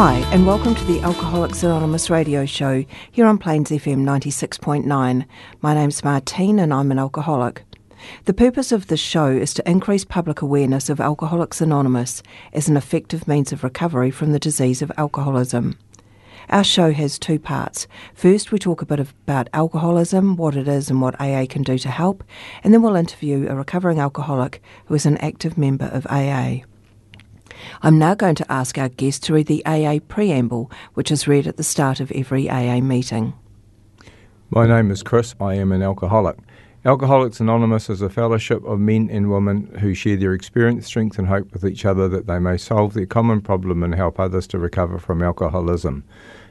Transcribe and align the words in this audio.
Hi, 0.00 0.18
and 0.32 0.46
welcome 0.46 0.76
to 0.76 0.84
the 0.84 1.00
Alcoholics 1.00 1.64
Anonymous 1.64 2.08
radio 2.08 2.46
show 2.46 2.84
here 3.10 3.26
on 3.26 3.36
Plains 3.36 3.70
FM 3.70 4.04
96.9. 4.04 5.26
My 5.60 5.74
name's 5.74 6.04
Martine 6.04 6.60
and 6.60 6.72
I'm 6.72 6.92
an 6.92 7.00
alcoholic. 7.00 7.64
The 8.26 8.32
purpose 8.32 8.70
of 8.70 8.86
this 8.86 9.00
show 9.00 9.26
is 9.26 9.52
to 9.54 9.68
increase 9.68 10.04
public 10.04 10.40
awareness 10.40 10.88
of 10.88 11.00
Alcoholics 11.00 11.60
Anonymous 11.60 12.22
as 12.52 12.68
an 12.68 12.76
effective 12.76 13.26
means 13.26 13.50
of 13.50 13.64
recovery 13.64 14.12
from 14.12 14.30
the 14.30 14.38
disease 14.38 14.82
of 14.82 14.92
alcoholism. 14.96 15.76
Our 16.48 16.62
show 16.62 16.92
has 16.92 17.18
two 17.18 17.40
parts. 17.40 17.88
First, 18.14 18.52
we 18.52 18.60
talk 18.60 18.80
a 18.80 18.86
bit 18.86 19.00
about 19.00 19.48
alcoholism, 19.52 20.36
what 20.36 20.54
it 20.54 20.68
is, 20.68 20.90
and 20.90 21.00
what 21.00 21.20
AA 21.20 21.46
can 21.50 21.64
do 21.64 21.76
to 21.76 21.90
help, 21.90 22.22
and 22.62 22.72
then 22.72 22.82
we'll 22.82 22.94
interview 22.94 23.48
a 23.48 23.56
recovering 23.56 23.98
alcoholic 23.98 24.62
who 24.86 24.94
is 24.94 25.06
an 25.06 25.16
active 25.16 25.58
member 25.58 25.86
of 25.86 26.06
AA. 26.06 26.60
I'm 27.82 27.98
now 27.98 28.14
going 28.14 28.34
to 28.36 28.52
ask 28.52 28.78
our 28.78 28.88
guest 28.88 29.24
to 29.24 29.34
read 29.34 29.46
the 29.46 29.64
AA 29.66 29.98
preamble, 30.08 30.70
which 30.94 31.10
is 31.10 31.28
read 31.28 31.46
at 31.46 31.56
the 31.56 31.62
start 31.62 32.00
of 32.00 32.12
every 32.12 32.48
AA 32.48 32.80
meeting. 32.80 33.34
My 34.50 34.66
name 34.66 34.90
is 34.90 35.02
Chris. 35.02 35.34
I 35.40 35.54
am 35.54 35.72
an 35.72 35.82
alcoholic. 35.82 36.38
Alcoholics 36.84 37.40
Anonymous 37.40 37.90
is 37.90 38.00
a 38.00 38.08
fellowship 38.08 38.64
of 38.64 38.78
men 38.78 39.10
and 39.10 39.30
women 39.30 39.66
who 39.80 39.94
share 39.94 40.16
their 40.16 40.32
experience, 40.32 40.86
strength, 40.86 41.18
and 41.18 41.28
hope 41.28 41.52
with 41.52 41.66
each 41.66 41.84
other 41.84 42.08
that 42.08 42.26
they 42.26 42.38
may 42.38 42.56
solve 42.56 42.94
their 42.94 43.04
common 43.04 43.40
problem 43.40 43.82
and 43.82 43.94
help 43.94 44.18
others 44.18 44.46
to 44.46 44.58
recover 44.58 44.98
from 44.98 45.22
alcoholism. 45.22 46.04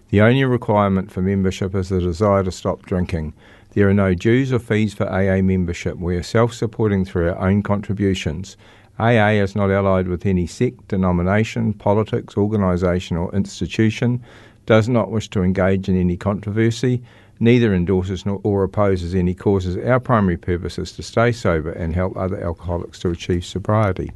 The 0.09 0.21
only 0.21 0.43
requirement 0.45 1.11
for 1.11 1.21
membership 1.21 1.73
is 1.75 1.89
the 1.89 1.99
desire 1.99 2.43
to 2.43 2.51
stop 2.51 2.85
drinking. 2.85 3.33
There 3.71 3.89
are 3.89 3.93
no 3.93 4.13
dues 4.13 4.53
or 4.53 4.59
fees 4.59 4.93
for 4.93 5.07
AA 5.11 5.41
membership. 5.41 5.97
We 5.97 6.15
are 6.15 6.23
self 6.23 6.53
supporting 6.53 7.03
through 7.03 7.29
our 7.29 7.37
own 7.37 7.63
contributions. 7.63 8.57
AA 8.99 9.41
is 9.41 9.55
not 9.55 9.69
allied 9.69 10.07
with 10.07 10.25
any 10.25 10.47
sect, 10.47 10.87
denomination, 10.87 11.73
politics, 11.73 12.35
organisation, 12.35 13.15
or 13.17 13.33
institution, 13.33 14.23
does 14.65 14.89
not 14.89 15.11
wish 15.11 15.29
to 15.29 15.43
engage 15.43 15.87
in 15.87 15.99
any 15.99 16.17
controversy, 16.17 17.01
neither 17.39 17.73
endorses 17.73 18.25
nor 18.25 18.41
or 18.43 18.63
opposes 18.63 19.13
any 19.13 19.33
causes. 19.33 19.77
Our 19.77 19.99
primary 19.99 20.37
purpose 20.37 20.79
is 20.79 20.91
to 20.93 21.03
stay 21.03 21.31
sober 21.31 21.71
and 21.71 21.93
help 21.93 22.17
other 22.17 22.43
alcoholics 22.43 22.99
to 22.99 23.09
achieve 23.09 23.45
sobriety. 23.45 24.11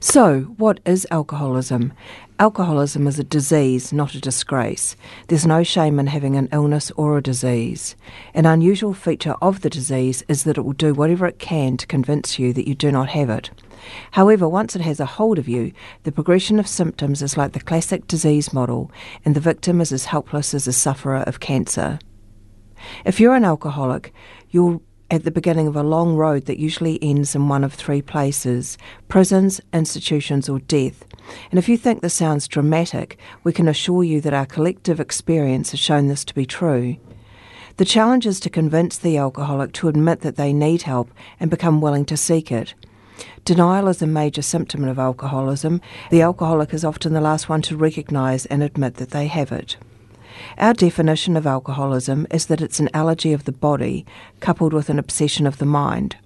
So, 0.00 0.42
what 0.58 0.78
is 0.86 1.08
alcoholism? 1.10 1.92
Alcoholism 2.38 3.08
is 3.08 3.18
a 3.18 3.24
disease, 3.24 3.92
not 3.92 4.14
a 4.14 4.20
disgrace. 4.20 4.94
There's 5.26 5.44
no 5.44 5.64
shame 5.64 5.98
in 5.98 6.06
having 6.06 6.36
an 6.36 6.48
illness 6.52 6.92
or 6.92 7.18
a 7.18 7.22
disease. 7.22 7.96
An 8.32 8.46
unusual 8.46 8.94
feature 8.94 9.34
of 9.42 9.62
the 9.62 9.70
disease 9.70 10.22
is 10.28 10.44
that 10.44 10.56
it 10.56 10.60
will 10.60 10.72
do 10.72 10.94
whatever 10.94 11.26
it 11.26 11.40
can 11.40 11.76
to 11.78 11.86
convince 11.88 12.38
you 12.38 12.52
that 12.52 12.68
you 12.68 12.76
do 12.76 12.92
not 12.92 13.08
have 13.08 13.28
it. 13.28 13.50
However, 14.12 14.48
once 14.48 14.76
it 14.76 14.82
has 14.82 15.00
a 15.00 15.06
hold 15.06 15.36
of 15.36 15.48
you, 15.48 15.72
the 16.04 16.12
progression 16.12 16.60
of 16.60 16.68
symptoms 16.68 17.20
is 17.20 17.36
like 17.36 17.52
the 17.52 17.60
classic 17.60 18.06
disease 18.06 18.52
model, 18.52 18.92
and 19.24 19.34
the 19.34 19.40
victim 19.40 19.80
is 19.80 19.90
as 19.90 20.04
helpless 20.04 20.54
as 20.54 20.68
a 20.68 20.72
sufferer 20.72 21.24
of 21.26 21.40
cancer. 21.40 21.98
If 23.04 23.18
you're 23.18 23.34
an 23.34 23.44
alcoholic, 23.44 24.14
you're 24.50 24.80
at 25.10 25.24
the 25.24 25.30
beginning 25.30 25.66
of 25.66 25.76
a 25.76 25.82
long 25.82 26.14
road 26.14 26.44
that 26.44 26.58
usually 26.58 27.02
ends 27.02 27.34
in 27.34 27.48
one 27.48 27.64
of 27.64 27.72
three 27.72 28.02
places 28.02 28.76
prisons, 29.08 29.60
institutions, 29.72 30.48
or 30.48 30.58
death. 30.60 31.04
And 31.50 31.58
if 31.58 31.68
you 31.68 31.76
think 31.76 32.00
this 32.00 32.14
sounds 32.14 32.48
dramatic, 32.48 33.18
we 33.44 33.52
can 33.52 33.68
assure 33.68 34.04
you 34.04 34.20
that 34.22 34.34
our 34.34 34.46
collective 34.46 35.00
experience 35.00 35.70
has 35.70 35.80
shown 35.80 36.08
this 36.08 36.24
to 36.26 36.34
be 36.34 36.46
true. 36.46 36.96
The 37.76 37.84
challenge 37.84 38.26
is 38.26 38.40
to 38.40 38.50
convince 38.50 38.98
the 38.98 39.16
alcoholic 39.18 39.72
to 39.74 39.88
admit 39.88 40.20
that 40.20 40.36
they 40.36 40.52
need 40.52 40.82
help 40.82 41.10
and 41.38 41.50
become 41.50 41.80
willing 41.80 42.04
to 42.06 42.16
seek 42.16 42.50
it. 42.50 42.74
Denial 43.44 43.88
is 43.88 44.02
a 44.02 44.06
major 44.06 44.42
symptom 44.42 44.84
of 44.84 44.98
alcoholism. 44.98 45.80
The 46.10 46.22
alcoholic 46.22 46.74
is 46.74 46.84
often 46.84 47.12
the 47.12 47.20
last 47.20 47.48
one 47.48 47.62
to 47.62 47.76
recognise 47.76 48.46
and 48.46 48.62
admit 48.62 48.94
that 48.94 49.10
they 49.10 49.26
have 49.26 49.52
it. 49.52 49.76
Our 50.58 50.74
definition 50.74 51.36
of 51.36 51.46
alcoholism 51.46 52.26
is 52.30 52.46
that 52.46 52.60
it's 52.60 52.80
an 52.80 52.90
allergy 52.94 53.32
of 53.32 53.44
the 53.44 53.52
body 53.52 54.06
coupled 54.40 54.72
with 54.72 54.88
an 54.88 54.98
obsession 54.98 55.46
of 55.46 55.58
the 55.58 55.66
mind. 55.66 56.16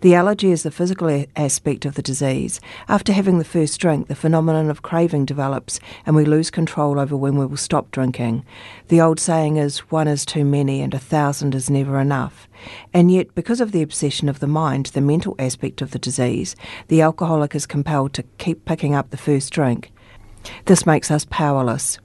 The 0.00 0.14
allergy 0.14 0.50
is 0.50 0.62
the 0.62 0.70
physical 0.70 1.10
a- 1.10 1.26
aspect 1.36 1.84
of 1.84 1.94
the 1.94 2.02
disease. 2.02 2.60
After 2.88 3.12
having 3.12 3.38
the 3.38 3.44
first 3.44 3.78
drink, 3.80 4.08
the 4.08 4.14
phenomenon 4.14 4.70
of 4.70 4.82
craving 4.82 5.24
develops 5.24 5.80
and 6.04 6.14
we 6.14 6.24
lose 6.24 6.50
control 6.50 6.98
over 6.98 7.16
when 7.16 7.36
we 7.36 7.46
will 7.46 7.56
stop 7.56 7.90
drinking. 7.90 8.44
The 8.88 9.00
old 9.00 9.20
saying 9.20 9.56
is, 9.56 9.78
one 9.90 10.08
is 10.08 10.24
too 10.24 10.44
many 10.44 10.80
and 10.82 10.94
a 10.94 10.98
thousand 10.98 11.54
is 11.54 11.68
never 11.68 11.98
enough. 11.98 12.48
And 12.94 13.10
yet, 13.10 13.34
because 13.34 13.60
of 13.60 13.72
the 13.72 13.82
obsession 13.82 14.28
of 14.28 14.40
the 14.40 14.46
mind, 14.46 14.86
the 14.86 15.00
mental 15.00 15.34
aspect 15.38 15.82
of 15.82 15.90
the 15.90 15.98
disease, 15.98 16.56
the 16.88 17.02
alcoholic 17.02 17.54
is 17.54 17.66
compelled 17.66 18.12
to 18.14 18.24
keep 18.38 18.64
picking 18.64 18.94
up 18.94 19.10
the 19.10 19.16
first 19.16 19.52
drink. 19.52 19.92
This 20.66 20.86
makes 20.86 21.10
us 21.10 21.26
powerless. 21.28 21.98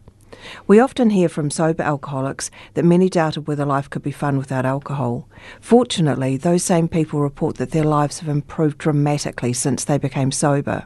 We 0.67 0.79
often 0.79 1.09
hear 1.09 1.29
from 1.29 1.51
sober 1.51 1.83
alcoholics 1.83 2.51
that 2.73 2.85
many 2.85 3.09
doubted 3.09 3.47
whether 3.47 3.65
life 3.65 3.89
could 3.89 4.03
be 4.03 4.11
fun 4.11 4.37
without 4.37 4.65
alcohol. 4.65 5.27
Fortunately, 5.59 6.37
those 6.37 6.63
same 6.63 6.87
people 6.87 7.21
report 7.21 7.57
that 7.57 7.71
their 7.71 7.83
lives 7.83 8.19
have 8.19 8.29
improved 8.29 8.77
dramatically 8.77 9.53
since 9.53 9.83
they 9.83 9.97
became 9.97 10.31
sober. 10.31 10.85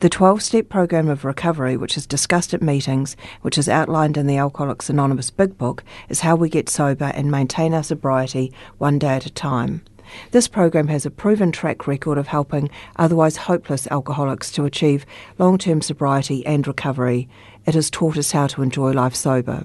The 0.00 0.08
12 0.08 0.42
step 0.42 0.68
program 0.68 1.08
of 1.08 1.24
recovery, 1.24 1.76
which 1.76 1.96
is 1.96 2.06
discussed 2.06 2.54
at 2.54 2.62
meetings, 2.62 3.16
which 3.42 3.58
is 3.58 3.68
outlined 3.68 4.16
in 4.16 4.26
the 4.26 4.36
Alcoholics 4.36 4.88
Anonymous 4.88 5.30
Big 5.30 5.58
Book, 5.58 5.82
is 6.08 6.20
how 6.20 6.36
we 6.36 6.48
get 6.48 6.68
sober 6.68 7.06
and 7.14 7.30
maintain 7.30 7.74
our 7.74 7.82
sobriety 7.82 8.52
one 8.78 8.98
day 8.98 9.14
at 9.14 9.26
a 9.26 9.30
time. 9.30 9.82
This 10.30 10.46
program 10.46 10.88
has 10.88 11.04
a 11.04 11.10
proven 11.10 11.50
track 11.50 11.86
record 11.86 12.16
of 12.16 12.28
helping 12.28 12.70
otherwise 12.96 13.36
hopeless 13.36 13.88
alcoholics 13.90 14.52
to 14.52 14.64
achieve 14.64 15.04
long 15.38 15.58
term 15.58 15.82
sobriety 15.82 16.46
and 16.46 16.66
recovery. 16.66 17.28
It 17.66 17.74
has 17.74 17.90
taught 17.90 18.16
us 18.16 18.32
how 18.32 18.46
to 18.46 18.62
enjoy 18.62 18.92
life 18.92 19.14
sober. 19.14 19.64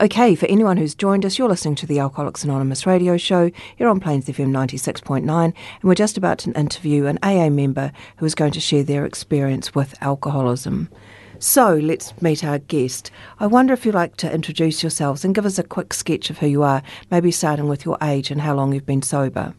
Okay, 0.00 0.34
for 0.34 0.46
anyone 0.46 0.78
who's 0.78 0.94
joined 0.94 1.26
us, 1.26 1.36
you're 1.36 1.48
listening 1.48 1.74
to 1.76 1.86
the 1.86 1.98
Alcoholics 1.98 2.42
Anonymous 2.42 2.86
radio 2.86 3.16
show 3.16 3.50
here 3.76 3.88
on 3.88 4.00
Plains 4.00 4.26
FM 4.26 4.50
96.9, 4.50 5.28
and 5.28 5.54
we're 5.82 5.94
just 5.94 6.16
about 6.16 6.38
to 6.38 6.52
interview 6.52 7.04
an 7.04 7.18
AA 7.22 7.50
member 7.50 7.92
who 8.16 8.24
is 8.24 8.34
going 8.34 8.52
to 8.52 8.60
share 8.60 8.82
their 8.82 9.04
experience 9.04 9.74
with 9.74 9.94
alcoholism. 10.00 10.88
So 11.38 11.74
let's 11.74 12.20
meet 12.22 12.44
our 12.44 12.58
guest. 12.58 13.10
I 13.38 13.46
wonder 13.46 13.74
if 13.74 13.84
you'd 13.84 13.94
like 13.94 14.16
to 14.16 14.32
introduce 14.32 14.82
yourselves 14.82 15.24
and 15.24 15.34
give 15.34 15.46
us 15.46 15.58
a 15.58 15.62
quick 15.62 15.92
sketch 15.92 16.30
of 16.30 16.38
who 16.38 16.46
you 16.46 16.62
are, 16.62 16.82
maybe 17.10 17.30
starting 17.30 17.68
with 17.68 17.84
your 17.84 17.98
age 18.02 18.30
and 18.30 18.40
how 18.40 18.54
long 18.54 18.72
you've 18.72 18.86
been 18.86 19.02
sober. 19.02 19.54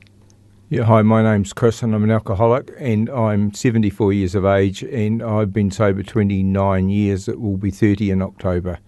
Yeah, 0.72 0.84
hi, 0.84 1.02
my 1.02 1.22
name's 1.22 1.52
Chris 1.52 1.84
and 1.84 1.94
I'm 1.94 2.06
an 2.06 2.12
alcoholic 2.12 2.72
and 2.80 3.10
I'm 3.10 3.54
74 3.54 4.14
years 4.14 4.36
of 4.36 4.46
age 4.46 4.84
and 4.84 5.22
I've 5.22 5.52
been 5.52 5.70
sober 5.70 6.02
29 6.02 6.88
years. 6.88 7.28
It 7.28 7.42
will 7.42 7.58
be 7.58 7.72
30 7.72 8.10
in 8.10 8.22
October. 8.22 8.80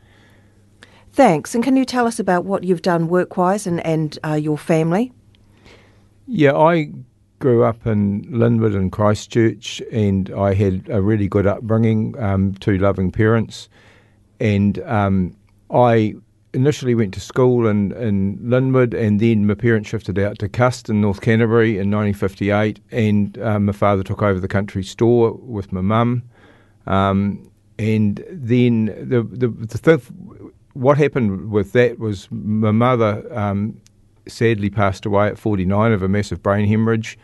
Thanks. 1.12 1.54
And 1.54 1.62
can 1.62 1.76
you 1.76 1.84
tell 1.84 2.08
us 2.08 2.20
about 2.20 2.46
what 2.46 2.64
you've 2.64 2.84
done 2.84 3.10
work 3.10 3.36
wise 3.36 3.68
and, 3.68 3.86
and 3.86 4.18
uh, 4.24 4.36
your 4.36 4.58
family? 4.58 5.12
Yeah, 6.26 6.56
I 6.56 6.90
grew 7.40 7.66
up 7.66 7.86
in 7.86 8.28
Linwood 8.30 8.76
and 8.76 8.90
Christchurch 8.90 9.82
and 9.92 10.32
I 10.34 10.54
had 10.54 10.88
a 10.90 11.02
really 11.02 11.28
good 11.28 11.46
upbringing, 11.46 12.18
um, 12.18 12.54
two 12.62 12.78
loving 12.78 13.12
parents. 13.12 13.68
And 14.40 14.80
um, 14.84 15.36
I 15.70 16.16
initially 16.54 16.96
went 16.96 17.14
to 17.16 17.20
school 17.20 17.68
in, 17.68 17.92
in 17.94 18.38
Linwood, 18.42 18.94
and 18.94 19.20
then 19.20 19.48
my 19.48 19.56
parents 19.56 19.90
shifted 19.90 20.20
out 20.20 20.40
to 20.40 20.50
Cust 20.50 20.90
in 20.90 21.02
North 21.02 21.22
Canterbury 21.22 21.72
in 21.72 21.90
1958, 21.92 22.80
and 22.92 23.38
um, 23.40 23.66
my 23.66 23.74
father 23.74 24.04
took 24.04 24.22
over 24.22 24.40
the 24.40 24.48
country 24.48 24.84
store 24.84 25.34
with 25.34 25.72
my 25.72 25.82
mum. 25.82 26.24
Um, 26.86 27.50
and 27.80 28.24
then 28.30 28.86
the 28.86 29.24
the, 29.24 29.48
the 29.48 29.78
th- 29.78 30.12
what 30.74 30.98
happened 30.98 31.52
with 31.52 31.72
that 31.74 32.00
was 32.00 32.28
my 32.32 32.72
mother 32.72 33.26
um, 33.38 33.80
sadly 34.28 34.70
passed 34.70 35.06
away 35.06 35.28
at 35.28 35.38
49 35.38 35.92
of 35.92 36.04
a 36.04 36.08
massive 36.08 36.42
brain 36.42 36.68
hemorrhage. 36.68 37.18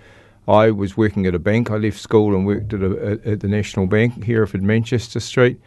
I 0.47 0.71
was 0.71 0.97
working 0.97 1.27
at 1.27 1.35
a 1.35 1.39
bank. 1.39 1.69
I 1.69 1.77
left 1.77 1.99
school 1.99 2.35
and 2.35 2.45
worked 2.45 2.73
at, 2.73 2.81
a, 2.81 3.19
at 3.23 3.39
the 3.41 3.47
National 3.47 3.85
Bank, 3.85 4.23
Hereford, 4.23 4.63
Manchester 4.63 5.19
Street. 5.19 5.59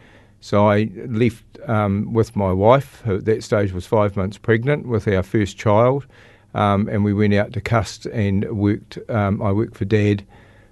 So 0.43 0.69
I 0.69 0.89
left 1.07 1.45
um, 1.69 2.11
with 2.11 2.35
my 2.35 2.51
wife, 2.51 3.01
who 3.05 3.15
at 3.15 3.23
that 3.23 3.45
stage 3.45 3.71
was 3.71 3.85
five 3.85 4.17
months 4.17 4.37
pregnant, 4.37 4.85
with 4.85 5.07
our 5.07 5.23
first 5.23 5.57
child, 5.57 6.05
um, 6.53 6.89
and 6.89 7.05
we 7.05 7.13
went 7.13 7.33
out 7.33 7.53
to 7.53 7.61
Cust 7.61 8.07
and 8.07 8.43
worked. 8.51 8.99
Um, 9.09 9.41
I 9.41 9.53
worked 9.53 9.77
for 9.77 9.85
Dad 9.85 10.25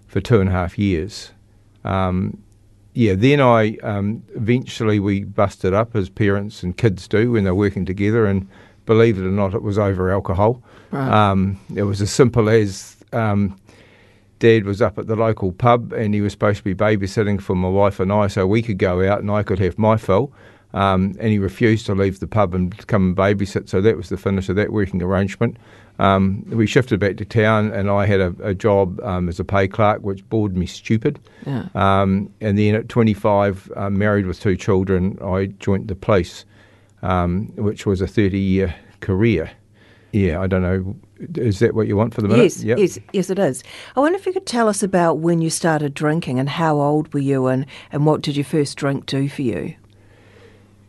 for 0.08 0.20
two 0.20 0.42
and 0.42 0.50
a 0.50 0.52
half 0.52 0.78
years, 0.78 1.32
um, 1.86 2.38
yeah, 2.94 3.14
then 3.16 3.40
I 3.40 3.78
um, 3.78 4.24
eventually 4.36 5.00
we 5.00 5.24
busted 5.24 5.74
up 5.74 5.96
as 5.96 6.10
parents 6.10 6.64
and 6.64 6.76
kids 6.76 7.08
do 7.08 7.32
when 7.32 7.46
they're 7.46 7.56
working 7.56 7.86
together, 7.86 8.26
and 8.26 8.50
believe 8.86 9.18
it 9.18 9.26
or 9.26 9.32
not, 9.32 9.54
it 9.54 9.62
was 9.62 9.80
over 9.80 10.12
alcohol. 10.12 10.62
Right. 10.92 11.30
Um, 11.32 11.58
it 11.74 11.84
was 11.84 12.02
as 12.02 12.12
simple 12.12 12.50
as 12.50 12.98
um, 13.14 13.58
Dad 14.42 14.66
was 14.66 14.82
up 14.82 14.98
at 14.98 15.06
the 15.06 15.16
local 15.16 15.52
pub 15.52 15.94
and 15.94 16.14
he 16.16 16.20
was 16.20 16.34
supposed 16.34 16.58
to 16.58 16.64
be 16.64 16.76
babysitting 16.76 17.40
for 17.40 17.56
my 17.56 17.70
wife 17.70 18.00
and 18.00 18.12
I, 18.12 18.28
so 18.28 18.46
we 18.48 18.62
could 18.62 18.80
go 18.80 19.08
out 19.08 19.20
and 19.20 19.30
I 19.30 19.44
could 19.44 19.60
have 19.60 19.78
my 19.78 19.98
fill. 19.98 20.34
Um, 20.74 21.16
and 21.20 21.30
he 21.30 21.38
refused 21.38 21.86
to 21.88 21.96
leave 21.96 22.20
the 22.20 22.28
pub 22.28 22.56
and 22.56 22.76
come 22.88 23.10
and 23.10 23.16
babysit, 23.16 23.70
so 23.70 23.82
that 23.82 23.98
was 23.98 24.10
the 24.10 24.18
finish 24.18 24.50
of 24.50 24.56
that 24.56 24.72
working 24.72 25.02
arrangement. 25.04 25.58
Um, 26.00 26.44
we 26.48 26.66
shifted 26.66 27.00
back 27.00 27.18
to 27.18 27.26
town, 27.26 27.72
and 27.74 27.90
I 27.90 28.06
had 28.06 28.22
a, 28.22 28.34
a 28.42 28.56
job 28.56 29.00
um, 29.02 29.28
as 29.30 29.40
a 29.40 29.44
pay 29.44 29.68
clerk, 29.68 30.02
which 30.02 30.28
bored 30.30 30.56
me 30.56 30.66
stupid. 30.66 31.20
Yeah. 31.46 31.68
Um, 31.76 32.34
and 32.40 32.58
then 32.58 32.76
at 32.76 32.88
25, 32.88 33.72
uh, 33.76 33.90
married 33.90 34.26
with 34.26 34.40
two 34.40 34.56
children, 34.56 35.20
I 35.22 35.48
joined 35.60 35.90
the 35.90 35.96
police, 35.96 36.46
um, 37.02 37.52
which 37.58 37.86
was 37.86 38.00
a 38.00 38.08
30 38.08 38.40
year 38.40 38.74
career. 39.02 39.52
Yeah, 40.14 40.42
I 40.42 40.48
don't 40.48 40.62
know. 40.62 40.96
Is 41.36 41.60
that 41.60 41.76
what 41.76 41.88
you 41.88 41.96
want 41.96 42.14
for 42.14 42.22
the 42.22 42.28
minute? 42.28 42.44
Yes, 42.44 42.64
Yep. 42.64 42.78
yes, 42.78 43.00
yes, 43.14 43.30
it 43.30 43.40
is. 43.40 43.64
I 43.96 44.00
wonder 44.00 44.18
if 44.18 44.26
you 44.26 44.34
could 44.34 44.46
tell 44.46 44.68
us 44.68 44.82
about 44.84 45.20
when 45.20 45.42
you 45.42 45.50
started 45.50 45.94
drinking 45.94 46.40
and 46.40 46.50
how 46.50 46.80
old 46.80 47.14
were 47.14 47.20
you 47.20 47.48
and, 47.48 47.66
and 47.92 48.06
what 48.06 48.22
did 48.22 48.36
your 48.36 48.46
first 48.46 48.78
drink 48.78 49.06
do 49.06 49.30
for 49.30 49.42
you? 49.42 49.76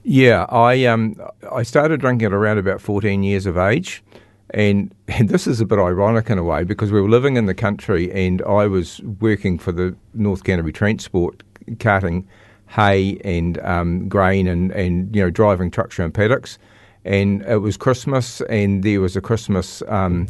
Yeah, 0.05 0.45
I 0.49 0.85
um 0.87 1.17
I 1.53 1.63
started 1.63 2.01
drinking 2.01 2.27
at 2.27 2.33
around 2.33 2.59
about 2.59 2.81
14 2.81 3.23
years 3.23 3.47
of 3.47 3.57
age. 3.57 4.03
And, 4.55 4.95
and 5.09 5.29
this 5.29 5.47
is 5.47 5.61
a 5.61 5.67
bit 5.67 5.79
ironic 5.79 6.29
in 6.29 6.39
a 6.39 6.43
way 6.45 6.65
because 6.65 6.93
we 6.93 7.01
were 7.01 7.09
living 7.09 7.37
in 7.37 7.47
the 7.47 7.55
country 7.55 8.13
and 8.13 8.43
I 8.43 8.67
was 8.67 9.01
working 9.21 9.59
for 9.59 9.73
the 9.73 9.95
North 10.15 10.45
Canterbury 10.45 10.73
Transport, 10.73 11.43
carting 11.79 12.27
hay 12.69 13.19
and 13.25 13.59
um, 13.59 14.09
grain 14.09 14.47
and, 14.49 14.73
and 14.73 15.15
you 15.15 15.23
know 15.23 15.31
driving 15.31 15.71
trucks 15.71 15.99
around 15.99 16.13
paddocks. 16.15 16.59
And 17.05 17.43
it 17.43 17.59
was 17.59 17.77
Christmas 17.77 18.41
and 18.43 18.83
there 18.83 19.01
was 19.01 19.17
a 19.17 19.21
Christmas 19.21 19.83
um, 19.89 20.29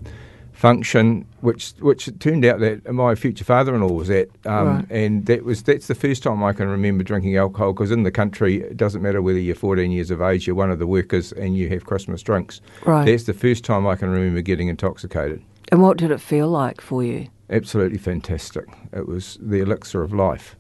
function 0.53 1.27
which 1.41 1.73
which 1.81 2.09
turned 2.21 2.45
out 2.45 2.61
that 2.61 2.91
my 2.93 3.15
future 3.15 3.45
father-in-law 3.45 3.91
was 3.93 4.11
at, 4.11 4.29
um, 4.47 4.67
Right. 4.69 4.87
and 4.91 5.27
that 5.27 5.45
was 5.45 5.63
that's 5.63 5.87
the 5.89 5.95
first 5.95 6.23
time 6.23 6.43
I 6.45 6.53
can 6.53 6.69
remember 6.69 7.03
drinking 7.03 7.37
alcohol 7.37 7.73
because 7.73 7.91
in 7.91 8.05
the 8.05 8.11
country 8.11 8.63
it 8.63 8.77
doesn't 8.77 9.03
matter 9.03 9.21
whether 9.21 9.39
you're 9.39 9.55
14 9.57 9.91
years 9.91 10.11
of 10.11 10.23
age, 10.23 10.47
you're 10.47 10.57
one 10.57 10.71
of 10.71 10.79
the 10.79 10.87
workers, 10.87 11.33
and 11.33 11.57
you 11.57 11.69
have 11.71 11.85
Christmas 11.85 12.23
drinks. 12.23 12.61
Right. 12.87 13.05
That's 13.05 13.25
the 13.25 13.35
first 13.35 13.65
time 13.65 13.87
I 13.87 13.97
can 13.97 14.09
remember 14.11 14.41
getting 14.41 14.69
intoxicated. 14.69 15.43
And 15.71 15.83
what 15.83 15.97
did 15.97 16.11
it 16.11 16.21
feel 16.21 16.49
like 16.49 16.81
for 16.81 17.03
you? 17.03 17.29
Absolutely 17.51 17.99
fantastic. 17.99 18.67
It 18.93 19.07
was 19.09 19.39
the 19.41 19.61
elixir 19.61 20.03
of 20.03 20.13
life. 20.13 20.55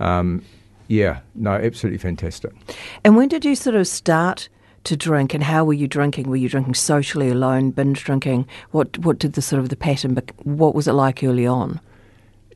Um, 0.00 0.42
yeah, 0.88 1.20
no, 1.34 1.52
absolutely 1.52 1.98
fantastic. 1.98 2.52
And 3.04 3.16
when 3.16 3.28
did 3.28 3.44
you 3.44 3.54
sort 3.54 3.76
of 3.76 3.86
start 3.86 4.48
to 4.86 4.96
drink 4.96 5.34
and 5.34 5.44
how 5.44 5.64
were 5.64 5.72
you 5.72 5.86
drinking? 5.86 6.28
Were 6.28 6.36
you 6.36 6.48
drinking 6.48 6.74
socially 6.74 7.28
alone, 7.28 7.70
binge 7.70 8.02
drinking? 8.04 8.46
What 8.70 8.98
what 8.98 9.18
did 9.18 9.34
the 9.34 9.42
sort 9.42 9.60
of 9.60 9.68
the 9.68 9.76
pattern 9.76 10.16
what 10.44 10.74
was 10.74 10.88
it 10.88 10.92
like 10.92 11.22
early 11.22 11.46
on? 11.46 11.80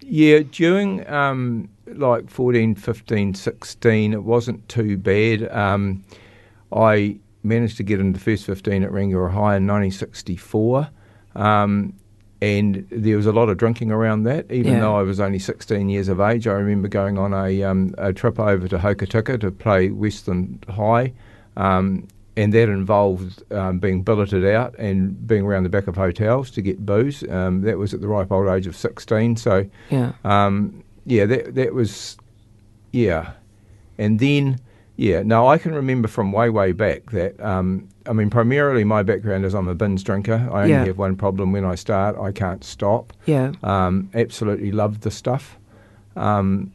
Yeah, 0.03 0.41
during 0.51 1.09
um, 1.09 1.69
like 1.87 2.29
14, 2.31 2.75
15, 2.75 3.35
16, 3.35 4.13
it 4.13 4.25
wasn't 4.25 4.69
too 4.69 4.97
bad. 4.97 5.49
Um, 5.51 6.05
I 6.73 7.19
managed 7.43 7.77
to 7.77 7.83
get 7.83 8.01
into 8.01 8.19
the 8.19 8.25
first 8.25 8.45
15 8.45 8.83
at 8.83 8.91
Rangiora 8.91 9.31
High 9.31 9.57
in 9.57 9.67
1964. 9.67 10.89
Um, 11.37 11.95
and 12.43 12.87
there 12.91 13.17
was 13.17 13.27
a 13.27 13.33
lot 13.33 13.51
of 13.51 13.59
drinking 13.59 13.91
around 13.93 14.23
that, 14.25 14.51
even 14.51 14.73
Yeah. 14.73 14.81
though 14.81 14.97
I 14.97 15.03
was 15.03 15.21
only 15.21 15.39
16 15.39 15.89
years 15.89 16.09
of 16.09 16.21
age. 16.21 16.47
I 16.47 16.53
remember 16.55 16.89
going 16.89 17.19
on 17.19 17.33
a, 17.35 17.63
um, 17.63 17.95
a 17.99 18.13
trip 18.13 18.41
over 18.41 18.67
to 18.67 18.79
Hokitika 18.79 19.39
to 19.41 19.51
play 19.51 19.91
Westland 19.91 20.65
High, 20.69 21.13
um, 21.57 22.09
and 22.41 22.53
that 22.55 22.69
involved 22.69 23.43
um, 23.53 23.79
being 23.79 24.03
billeted 24.03 24.45
out 24.47 24.75
and 24.79 25.27
being 25.27 25.45
around 25.45 25.65
the 25.65 25.69
back 25.69 25.87
of 25.89 25.97
hotels 25.97 26.51
to 26.53 26.63
get 26.63 26.85
booze. 26.87 27.23
Um, 27.29 27.61
that 27.63 27.77
was 27.79 27.93
at 27.95 28.01
the 28.01 28.09
ripe 28.09 28.33
old 28.33 28.49
age 28.49 28.67
of 28.67 28.75
16, 28.77 29.37
so 29.37 29.67
Yeah. 29.91 30.13
um, 30.25 30.83
yeah, 31.05 31.27
that 31.27 31.55
that 31.55 31.75
was, 31.75 32.17
yeah, 32.93 33.33
and 33.99 34.19
then 34.19 34.59
yeah. 34.97 35.23
Now 35.23 35.47
I 35.49 35.59
can 35.59 35.75
remember 35.75 36.09
from 36.09 36.31
way 36.33 36.49
way 36.51 36.73
back 36.73 37.11
that 37.11 37.33
um, 37.41 37.89
I 38.07 38.13
mean 38.13 38.31
primarily 38.31 38.85
my 38.85 39.03
background 39.03 39.45
is 39.45 39.55
I'm 39.55 39.69
a 39.69 39.75
binge 39.75 40.05
drinker. 40.05 40.41
I 40.53 40.59
only 40.63 40.71
Yeah. 40.71 40.85
have 40.87 40.99
one 40.99 41.17
problem 41.17 41.53
when 41.53 41.65
I 41.65 41.75
start, 41.75 42.17
I 42.19 42.33
can't 42.33 42.63
stop. 42.65 43.13
Yeah. 43.27 43.53
Um, 43.63 44.09
absolutely 44.15 44.73
love 44.73 45.01
the 45.01 45.11
stuff, 45.11 45.59
um, 46.17 46.71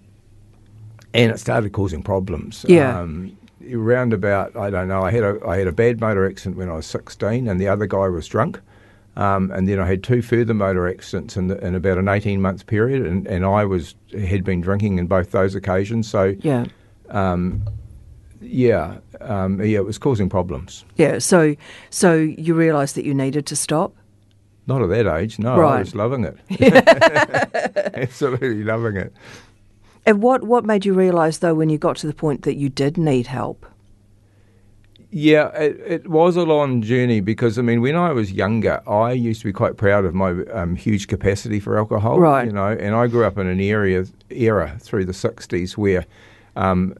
and 1.14 1.32
it 1.32 1.40
started 1.40 1.72
causing 1.72 2.04
problems. 2.04 2.66
Yeah. 2.68 3.00
Um, 3.00 3.32
around 3.74 4.14
about 4.14 4.56
I 4.56 4.70
don't 4.70 4.88
know. 4.88 5.04
I 5.04 5.12
had 5.12 5.24
a 5.24 5.40
I 5.48 5.58
had 5.58 5.68
a 5.68 5.72
bad 5.72 6.00
motor 6.00 6.26
accident 6.26 6.58
when 6.58 6.70
I 6.70 6.74
was 6.74 6.86
16, 6.86 7.48
and 7.48 7.60
the 7.60 7.68
other 7.68 7.86
guy 7.86 8.08
was 8.08 8.28
drunk. 8.28 8.60
Um, 9.18 9.50
and 9.52 9.66
then 9.68 9.80
I 9.80 9.86
had 9.88 10.04
two 10.04 10.22
further 10.22 10.54
motor 10.54 10.90
accidents 10.90 11.38
in, 11.38 11.48
the, 11.48 11.58
in 11.66 11.74
about 11.74 11.98
an 11.98 12.10
18 12.10 12.42
month 12.42 12.66
period, 12.68 13.06
and, 13.06 13.26
and 13.28 13.46
I 13.46 13.64
was 13.64 13.96
had 14.12 14.44
been 14.44 14.60
drinking 14.60 15.00
in 15.00 15.08
both 15.08 15.32
those 15.32 15.56
occasions. 15.56 16.10
So 16.10 16.36
Yeah. 16.42 16.66
um, 17.10 17.64
yeah, 18.42 18.98
um, 19.22 19.62
yeah, 19.62 19.78
it 19.80 19.86
was 19.86 19.98
causing 19.98 20.28
problems. 20.30 20.84
Yeah. 20.98 21.20
So 21.20 21.56
so 21.90 22.14
you 22.14 22.54
realised 22.56 22.96
that 22.96 23.06
you 23.06 23.14
needed 23.14 23.46
to 23.48 23.56
stop? 23.56 23.94
Not 24.68 24.82
at 24.82 24.90
that 24.90 25.16
age, 25.18 25.38
no. 25.40 25.62
I 25.62 25.80
was 25.80 25.94
loving 25.96 26.26
it, 26.26 26.38
absolutely 27.96 28.64
loving 28.64 28.98
it. 28.98 29.14
And 30.06 30.22
what, 30.22 30.44
what 30.44 30.66
made 30.66 30.86
you 30.86 30.94
realise 30.94 31.40
though 31.40 31.56
when 31.56 31.70
you 31.70 31.78
got 31.78 31.98
to 31.98 32.08
the 32.08 32.14
point 32.14 32.44
that 32.44 32.56
you 32.56 32.70
did 32.70 32.98
need 32.98 33.28
help? 33.28 33.66
Yeah, 35.12 35.48
it, 35.56 35.80
it 35.86 36.08
was 36.08 36.36
a 36.36 36.44
long 36.44 36.82
journey 36.82 37.22
because 37.22 37.58
I 37.58 37.62
mean, 37.62 37.82
when 37.82 37.96
I 37.96 38.12
was 38.12 38.34
younger, 38.34 38.82
I 38.88 39.14
used 39.14 39.42
to 39.42 39.46
be 39.46 39.54
quite 39.54 39.78
proud 39.78 40.04
of 40.04 40.14
my 40.14 40.32
um, 40.52 40.76
huge 40.76 41.08
capacity 41.08 41.60
for 41.60 41.78
alcohol. 41.78 42.20
Right. 42.20 42.46
You 42.46 42.52
know, 42.52 42.68
and 42.68 42.94
I 42.94 43.08
grew 43.08 43.24
up 43.24 43.38
in 43.38 43.48
an 43.48 43.62
area 43.62 44.06
era 44.30 44.78
through 44.82 45.06
the 45.06 45.14
'60s 45.14 45.78
where. 45.78 46.06
Um, 46.56 46.96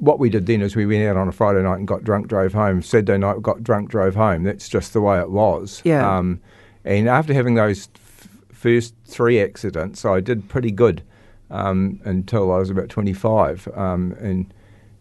what 0.00 0.18
we 0.18 0.28
did 0.28 0.46
then 0.46 0.60
is 0.60 0.74
we 0.74 0.86
went 0.86 1.06
out 1.06 1.16
on 1.16 1.28
a 1.28 1.32
Friday 1.32 1.62
night 1.62 1.78
and 1.78 1.86
got 1.86 2.02
drunk, 2.02 2.26
drove 2.26 2.52
home. 2.52 2.82
Saturday 2.82 3.16
night, 3.16 3.40
got 3.42 3.62
drunk, 3.62 3.88
drove 3.88 4.16
home. 4.16 4.42
That's 4.42 4.68
just 4.68 4.92
the 4.92 5.00
way 5.00 5.20
it 5.20 5.30
was. 5.30 5.80
Yeah. 5.84 6.16
Um, 6.16 6.40
and 6.84 7.08
after 7.08 7.32
having 7.32 7.54
those 7.54 7.88
f- 7.94 8.28
first 8.52 8.94
three 9.04 9.40
accidents, 9.40 10.04
I 10.04 10.18
did 10.18 10.48
pretty 10.48 10.72
good 10.72 11.04
um, 11.50 12.00
until 12.04 12.52
I 12.52 12.58
was 12.58 12.70
about 12.70 12.88
25. 12.88 13.68
Um, 13.74 14.12
and 14.20 14.52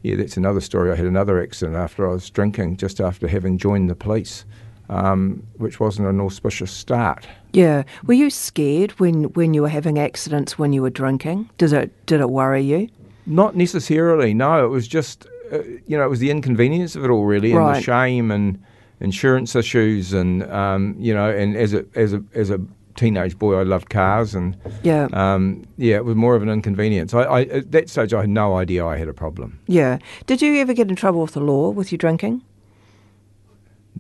yeah, 0.04 0.16
that's 0.16 0.38
another 0.38 0.62
story. 0.62 0.92
I 0.92 0.96
had 0.96 1.06
another 1.06 1.42
accident 1.42 1.78
after 1.78 2.10
I 2.10 2.14
was 2.14 2.30
drinking, 2.30 2.78
just 2.78 3.02
after 3.02 3.28
having 3.28 3.58
joined 3.58 3.90
the 3.90 3.96
police, 3.96 4.46
um, 4.90 5.46
which 5.58 5.80
wasn't 5.80 6.08
an 6.08 6.20
auspicious 6.22 6.72
start. 6.72 7.28
Yeah. 7.54 7.84
Were 8.06 8.14
you 8.14 8.30
scared 8.30 8.92
when, 9.00 9.26
when 9.34 9.54
you 9.54 9.62
were 9.64 9.70
having 9.70 10.00
accidents 10.00 10.58
when 10.58 10.74
you 10.74 10.82
were 10.82 10.90
drinking? 10.90 11.50
Did 11.58 11.74
it 11.74 12.06
did 12.06 12.22
it 12.22 12.30
worry 12.30 12.62
you? 12.62 12.90
Not 13.26 13.56
necessarily. 13.56 14.34
No, 14.34 14.64
it 14.64 14.70
was 14.70 14.88
just 14.88 15.28
uh, 15.52 15.60
you 15.86 15.98
know 15.98 16.06
it 16.06 16.10
was 16.10 16.20
the 16.20 16.32
inconvenience 16.32 16.96
of 16.96 17.04
it 17.04 17.10
all 17.10 17.26
really, 17.26 17.52
and 17.52 17.76
the 17.76 17.82
shame 17.82 18.32
and 18.32 18.64
insurance 19.00 19.56
issues, 19.56 20.14
and 20.14 20.44
um, 20.52 20.96
you 20.98 21.14
know, 21.14 21.30
and 21.30 21.56
as 21.58 21.74
a 21.74 21.86
as 21.96 22.14
a 22.14 22.24
as 22.34 22.50
a 22.50 22.60
teenage 22.98 23.40
boy, 23.40 23.56
I 23.60 23.64
loved 23.64 23.90
cars, 23.90 24.36
and 24.36 24.58
Yeah. 24.84 25.08
um, 25.14 25.64
yeah, 25.78 25.96
it 25.96 26.06
was 26.06 26.16
more 26.16 26.36
of 26.36 26.42
an 26.44 26.50
inconvenience. 26.50 27.14
I, 27.14 27.22
I 27.22 27.42
at 27.44 27.72
that 27.72 27.90
stage, 27.90 28.14
I 28.14 28.22
had 28.22 28.30
no 28.30 28.56
idea 28.58 28.86
I 28.86 28.98
had 28.98 29.08
a 29.08 29.14
problem. 29.14 29.60
Yeah. 29.68 30.00
Did 30.26 30.42
you 30.42 30.58
ever 30.58 30.74
get 30.74 30.90
in 30.90 30.96
trouble 30.98 31.22
with 31.22 31.32
the 31.34 31.40
law 31.40 31.70
with 31.70 31.92
your 31.92 31.98
drinking? 31.98 32.42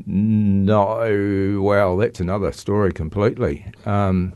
No, 0.05 1.59
well, 1.61 1.97
that's 1.97 2.19
another 2.19 2.51
story 2.51 2.91
completely. 2.91 3.65
Um, 3.85 4.33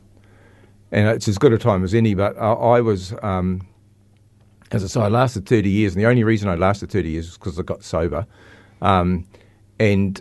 and 0.91 1.07
it's 1.07 1.27
as 1.27 1.37
good 1.37 1.53
a 1.53 1.57
time 1.57 1.83
as 1.83 1.93
any. 1.93 2.13
But 2.15 2.37
I, 2.37 2.51
I 2.51 2.81
was, 2.81 3.13
um, 3.21 3.61
as 4.71 4.83
I 4.83 4.87
say, 4.87 5.01
I 5.01 5.07
lasted 5.07 5.45
30 5.45 5.69
years. 5.69 5.93
And 5.93 6.01
the 6.03 6.07
only 6.07 6.23
reason 6.23 6.49
I 6.49 6.55
lasted 6.55 6.89
30 6.91 7.09
years 7.09 7.27
was 7.27 7.37
because 7.37 7.59
I 7.59 7.63
got 7.63 7.83
sober. 7.83 8.25
Um, 8.81 9.25
and 9.79 10.19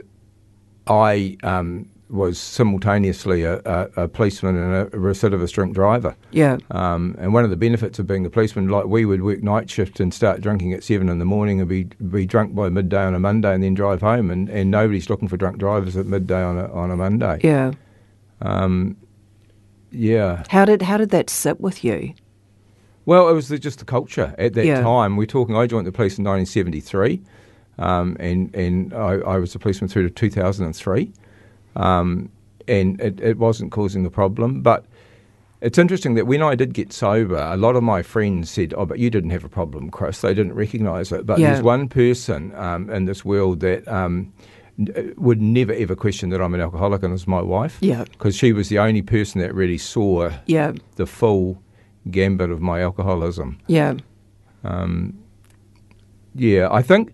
I 0.87 1.37
um, 1.43 1.89
was 2.11 2.39
simultaneously 2.39 3.45
a, 3.45 3.61
a, 3.65 4.05
a 4.05 4.09
policeman 4.09 4.57
and 4.57 4.75
a 4.75 4.87
recidivist 4.97 5.53
drink 5.53 5.75
driver. 5.75 6.17
Yeah. 6.33 6.59
Um, 6.71 7.15
and 7.19 7.33
one 7.33 7.45
of 7.45 7.51
the 7.51 7.57
benefits 7.57 7.99
of 7.99 8.07
being 8.07 8.27
a 8.27 8.31
policeman, 8.31 8.69
like 8.69 8.87
we 8.87 9.05
would 9.05 9.23
work 9.23 9.43
night 9.43 9.71
shift 9.71 10.01
and 10.01 10.13
start 10.13 10.41
drinking 10.41 10.73
at 10.73 10.83
seven 10.83 11.09
in 11.09 11.19
the 11.19 11.25
morning 11.25 11.61
and 11.61 11.69
be 11.69 11.85
be 11.85 12.27
drunk 12.27 12.55
by 12.55 12.69
midday 12.69 13.05
on 13.05 13.15
a 13.15 13.21
Monday 13.21 13.55
and 13.55 13.63
then 13.63 13.75
drive 13.75 14.01
home. 14.01 14.31
And, 14.31 14.49
and 14.49 14.71
nobody's 14.71 15.09
looking 15.09 15.29
for 15.29 15.37
drunk 15.37 15.59
drivers 15.59 15.97
at 15.97 16.07
midday 16.07 16.43
on 16.43 16.59
a 16.59 16.71
on 16.73 16.91
a 16.91 16.97
Monday. 16.97 17.41
Yeah. 17.45 17.73
Um, 18.43 18.97
yeah. 19.91 20.45
How 20.49 20.65
did 20.65 20.83
how 20.83 20.97
did 20.97 21.11
that 21.11 21.31
sit 21.31 21.61
with 21.61 21.85
you? 21.85 22.15
Well, 23.07 23.29
it 23.29 23.33
was 23.33 23.49
the, 23.49 23.59
just 23.59 23.79
the 23.81 23.85
culture 23.85 24.35
at 24.39 24.55
that 24.55 24.67
Yeah. 24.67 24.83
time. 24.83 25.17
We're 25.17 25.27
talking. 25.27 25.57
I 25.57 25.67
joined 25.67 25.87
the 25.87 25.93
police 25.93 26.19
in 26.19 26.25
1973, 26.25 27.21
um, 27.79 28.17
and 28.21 28.55
and 28.55 28.93
I, 28.95 29.15
I 29.15 29.37
was 29.39 29.55
a 29.55 29.59
policeman 29.59 29.89
through 29.89 30.09
to 30.09 30.11
2003, 30.15 31.13
um, 31.77 32.31
and 32.69 33.01
it, 33.01 33.21
it 33.21 33.39
wasn't 33.39 33.73
causing 33.73 34.05
a 34.07 34.11
problem. 34.11 34.63
But 34.63 34.85
it's 35.61 35.79
interesting 35.79 36.15
that 36.15 36.27
when 36.27 36.43
I 36.43 36.55
did 36.55 36.73
get 36.73 36.93
sober, 36.93 37.37
a 37.37 37.57
lot 37.57 37.77
of 37.77 37.83
my 37.83 38.03
friends 38.03 38.51
said, 38.51 38.73
"Oh, 38.77 38.87
but 38.87 38.99
you 38.99 39.11
didn't 39.11 39.31
have 39.31 39.45
a 39.45 39.49
problem, 39.49 39.91
Chris." 39.91 40.21
They 40.21 40.35
didn't 40.35 40.55
recognise 40.55 41.13
it. 41.13 41.27
But 41.27 41.39
Yeah. 41.39 41.51
there's 41.53 41.63
one 41.63 41.89
person 41.89 42.55
um, 42.55 42.89
in 42.91 43.05
this 43.07 43.25
world 43.25 43.61
that 43.61 43.87
um, 43.89 44.33
n- 44.79 45.15
would 45.19 45.41
never 45.43 45.73
ever 45.73 45.95
question 45.97 46.31
that 46.31 46.41
I'm 46.41 46.55
an 46.55 46.61
alcoholic, 46.61 47.03
and 47.03 47.13
it's 47.13 47.27
my 47.27 47.43
wife. 47.43 47.77
Yeah. 47.81 48.05
because 48.05 48.35
she 48.37 48.53
was 48.53 48.69
the 48.69 48.79
only 48.79 49.03
person 49.03 49.41
that 49.41 49.55
really 49.55 49.79
saw 49.79 50.31
Yeah, 50.47 50.73
the 50.97 51.07
full 51.07 51.61
gambit 52.11 52.51
of 52.51 52.61
my 52.63 52.81
alcoholism. 52.81 53.59
yeah, 53.67 53.95
Yeah, 56.35 56.69
I 56.71 56.83
think 56.83 57.13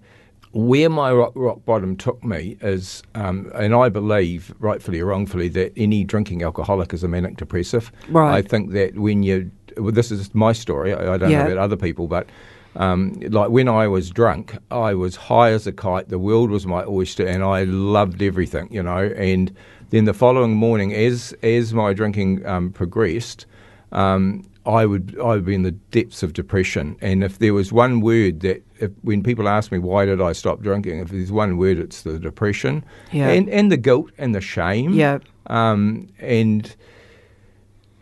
where 0.57 0.89
my 0.89 1.13
rock, 1.13 1.33
rock 1.35 1.65
bottom 1.67 1.97
took 1.97 2.25
me 2.25 2.57
is, 2.63 3.03
um, 3.15 3.51
and 3.55 3.75
I 3.75 3.91
believe, 3.91 4.55
rightfully 4.59 5.01
or 5.01 5.07
wrongfully, 5.07 5.49
that 5.51 5.73
any 5.77 6.03
drinking 6.03 6.43
alcoholic 6.43 6.95
is 6.95 7.05
a 7.05 7.09
manic 7.09 7.37
depressive. 7.37 7.93
Right. 8.09 8.37
I 8.37 8.43
think 8.43 8.73
that 8.73 8.99
when 8.99 9.23
you, 9.23 9.51
well, 9.77 9.93
this 9.93 10.11
is 10.11 10.35
my 10.35 10.53
story, 10.55 10.95
I, 10.95 11.15
I 11.15 11.19
don't 11.19 11.31
Yeah. 11.31 11.45
know 11.45 11.53
about 11.53 11.59
other 11.59 11.77
people, 11.77 12.09
but 12.09 12.27
um, 12.75 13.13
like 13.21 13.51
when 13.51 13.69
I 13.69 13.87
was 13.87 14.11
drunk, 14.11 14.57
I 14.71 14.95
was 14.95 15.17
high 15.17 15.51
as 15.51 15.67
a 15.67 15.73
kite, 15.73 16.09
the 16.09 16.19
world 16.19 16.51
was 16.51 16.67
my 16.67 16.85
oyster, 16.85 17.27
and 17.27 17.45
I 17.45 17.65
loved 17.65 18.23
everything, 18.23 18.69
you 18.71 18.83
know. 18.83 19.13
And 19.17 19.55
then 19.91 20.07
the 20.07 20.15
following 20.15 20.55
morning, 20.55 20.95
as, 20.95 21.35
as 21.43 21.75
my 21.75 21.93
drinking 21.93 22.47
um, 22.47 22.71
progressed, 22.73 23.45
um, 23.93 24.43
I 24.67 24.85
would 24.87 25.17
I 25.21 25.29
would 25.29 25.45
be 25.45 25.55
in 25.55 25.63
the 25.63 25.71
depths 25.71 26.23
of 26.23 26.33
depression. 26.33 26.97
And 27.01 27.23
if 27.23 27.39
there 27.39 27.55
was 27.55 27.73
one 27.73 28.01
word 28.01 28.41
that, 28.41 28.63
if, 28.81 28.91
when 29.03 29.23
people 29.23 29.49
ask 29.49 29.71
me 29.71 29.79
why 29.79 30.05
did 30.07 30.21
I 30.21 30.33
stop 30.33 30.61
drinking, 30.61 30.99
if 31.01 31.09
there's 31.11 31.31
one 31.33 31.57
word, 31.57 31.79
it's 31.79 32.03
the 32.03 32.19
depression, 32.19 32.85
Yeah. 33.13 33.29
and 33.29 33.49
and 33.49 33.71
the 33.71 33.77
guilt 33.77 34.11
and 34.19 34.35
the 34.35 34.41
shame, 34.41 34.93
Yeah. 34.93 35.19
um, 35.47 36.09
and 36.19 36.75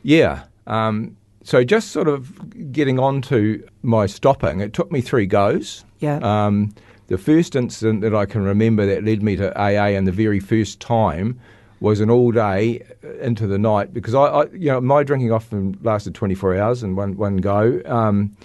yeah. 0.02 0.44
Um, 0.66 1.16
so 1.42 1.62
just 1.62 1.90
sort 1.90 2.09
of 2.09 2.73
getting 2.73 2.99
on 2.99 3.21
to 3.23 3.62
my 3.83 4.06
stopping, 4.06 4.61
it 4.61 4.73
took 4.73 4.90
me 4.90 5.00
three 5.02 5.26
goes. 5.26 5.85
yeah, 6.00 6.18
Um, 6.23 6.75
the 7.09 7.18
first 7.18 7.54
incident 7.54 8.00
that 8.00 8.14
I 8.14 8.25
can 8.25 8.42
remember 8.42 8.87
that 8.87 9.04
led 9.04 9.23
me 9.23 9.37
to 9.37 9.52
AA, 9.59 9.88
and 9.97 10.06
the 10.06 10.12
very 10.12 10.40
first 10.40 10.80
time 10.80 11.38
was 11.84 12.00
an 12.00 12.08
all 12.08 12.32
day 12.32 12.82
into 13.20 13.46
the 13.46 13.58
night 13.58 13.92
because 13.92 14.14
I, 14.14 14.24
I 14.24 14.44
you 14.46 14.70
know, 14.70 14.80
my 14.80 15.04
drinking 15.04 15.30
often 15.32 15.78
lasted 15.82 16.14
24 16.14 16.56
hours 16.56 16.82
in 16.82 16.96
one 16.96 17.16
one 17.16 17.36
go. 17.36 17.82
Um, 17.84 18.36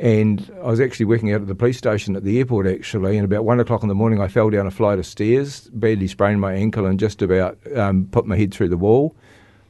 and 0.00 0.50
I 0.62 0.68
was 0.68 0.80
actually 0.80 1.04
working 1.04 1.32
out 1.32 1.42
at 1.42 1.46
the 1.46 1.54
police 1.54 1.76
station 1.76 2.16
at 2.16 2.24
the 2.24 2.38
airport 2.38 2.66
actually, 2.66 3.18
and 3.18 3.26
about 3.26 3.44
one 3.44 3.60
o'clock 3.60 3.82
in 3.82 3.90
the 3.90 3.94
morning 3.94 4.22
I 4.22 4.28
fell 4.28 4.48
down 4.48 4.66
a 4.66 4.70
flight 4.70 4.98
of 4.98 5.04
stairs, 5.04 5.68
badly 5.68 6.08
sprained 6.08 6.40
my 6.40 6.54
ankle, 6.54 6.86
and 6.86 6.98
just 6.98 7.20
about 7.20 7.58
um, 7.76 8.08
put 8.10 8.26
my 8.26 8.36
head 8.36 8.54
through 8.54 8.70
the 8.70 8.78
wall. 8.78 9.14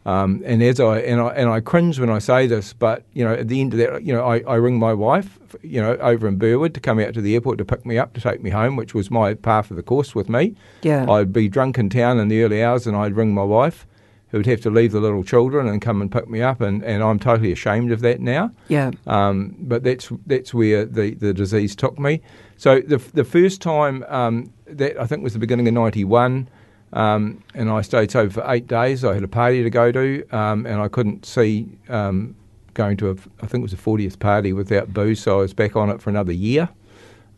Um, 0.04 0.42
and 0.44 0.62
as 0.62 0.80
I 0.80 0.98
and 0.98 1.20
I 1.20 1.28
and 1.28 1.48
I 1.48 1.60
cringe 1.60 2.00
when 2.00 2.10
I 2.10 2.18
say 2.18 2.46
this, 2.48 2.72
but 2.72 3.04
you 3.12 3.24
know, 3.24 3.34
at 3.34 3.46
the 3.48 3.60
end 3.60 3.72
of 3.74 3.78
that, 3.78 4.02
you 4.02 4.12
know, 4.12 4.24
I, 4.24 4.40
I 4.40 4.56
ring 4.56 4.78
my 4.78 4.92
wife, 4.92 5.38
you 5.62 5.80
know, 5.80 5.94
over 5.98 6.26
in 6.26 6.36
Burwood 6.38 6.74
to 6.74 6.80
come 6.80 6.98
out 6.98 7.14
to 7.14 7.20
the 7.20 7.34
airport 7.34 7.58
to 7.58 7.64
pick 7.64 7.86
me 7.86 7.98
up 7.98 8.12
to 8.14 8.20
take 8.20 8.42
me 8.42 8.50
home, 8.50 8.74
which 8.74 8.94
was 8.94 9.10
my 9.10 9.34
path 9.34 9.70
of 9.70 9.76
the 9.76 9.82
course 9.82 10.14
with 10.14 10.28
me. 10.28 10.56
yeah, 10.82 11.08
I'd 11.08 11.32
be 11.32 11.48
drunk 11.48 11.78
in 11.78 11.88
town 11.88 12.18
in 12.18 12.26
the 12.28 12.42
early 12.42 12.62
hours, 12.64 12.86
and 12.86 12.96
I'd 12.96 13.14
ring 13.14 13.32
my 13.32 13.44
wife, 13.44 13.86
who 14.30 14.38
would 14.38 14.46
have 14.46 14.60
to 14.62 14.70
leave 14.70 14.90
the 14.90 14.98
little 15.00 15.22
children 15.22 15.68
and 15.68 15.80
come 15.80 16.00
and 16.02 16.10
pick 16.10 16.28
me 16.28 16.42
up, 16.42 16.60
and, 16.60 16.82
and 16.82 17.00
I'm 17.02 17.20
totally 17.20 17.52
ashamed 17.52 17.92
of 17.92 18.00
that 18.00 18.18
now. 18.20 18.50
yeah, 18.66 18.90
Um, 19.06 19.54
but 19.60 19.84
that's 19.84 20.10
that's 20.26 20.52
where 20.52 20.84
the, 20.84 21.14
the 21.14 21.32
disease 21.32 21.76
took 21.76 21.98
me. 22.00 22.22
So 22.56 22.80
the 22.80 22.98
the 22.98 23.24
first 23.24 23.62
time 23.62 24.04
um, 24.08 24.52
that 24.66 24.98
I 25.00 25.06
think 25.06 25.22
was 25.22 25.32
the 25.32 25.38
beginning 25.38 25.68
of 25.68 25.74
'91, 25.74 26.48
um, 26.92 27.42
and 27.54 27.70
I 27.70 27.80
stayed 27.82 28.10
sober 28.10 28.30
for 28.30 28.44
eight 28.48 28.66
days. 28.66 29.04
I 29.04 29.14
had 29.14 29.22
a 29.22 29.28
party 29.28 29.62
to 29.62 29.70
go 29.70 29.92
to, 29.92 30.26
um, 30.30 30.66
and 30.66 30.80
I 30.80 30.88
couldn't 30.88 31.24
see 31.24 31.68
um, 31.88 32.34
going 32.74 32.96
to 32.98 33.10
a, 33.10 33.12
I 33.40 33.46
think 33.46 33.60
it 33.60 33.62
was 33.62 33.72
a 33.72 33.76
40th 33.76 34.18
party 34.18 34.52
without 34.52 34.92
booze. 34.92 35.20
So 35.20 35.38
I 35.38 35.42
was 35.42 35.54
back 35.54 35.76
on 35.76 35.90
it 35.90 36.02
for 36.02 36.10
another 36.10 36.32
year. 36.32 36.68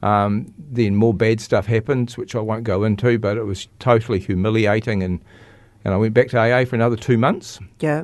Um, 0.02 0.52
then 0.58 0.96
more 0.96 1.14
bad 1.14 1.40
stuff 1.40 1.66
happened, 1.66 2.10
which 2.12 2.34
I 2.34 2.40
won't 2.40 2.64
go 2.64 2.84
into, 2.84 3.18
but 3.18 3.38
it 3.38 3.44
was 3.44 3.68
totally 3.78 4.18
humiliating, 4.18 5.02
and 5.02 5.20
and 5.84 5.94
I 5.94 5.96
went 5.96 6.14
back 6.14 6.28
to 6.28 6.38
AA 6.38 6.64
for 6.64 6.76
another 6.76 6.96
two 6.96 7.18
months 7.18 7.58
yeah, 7.80 8.02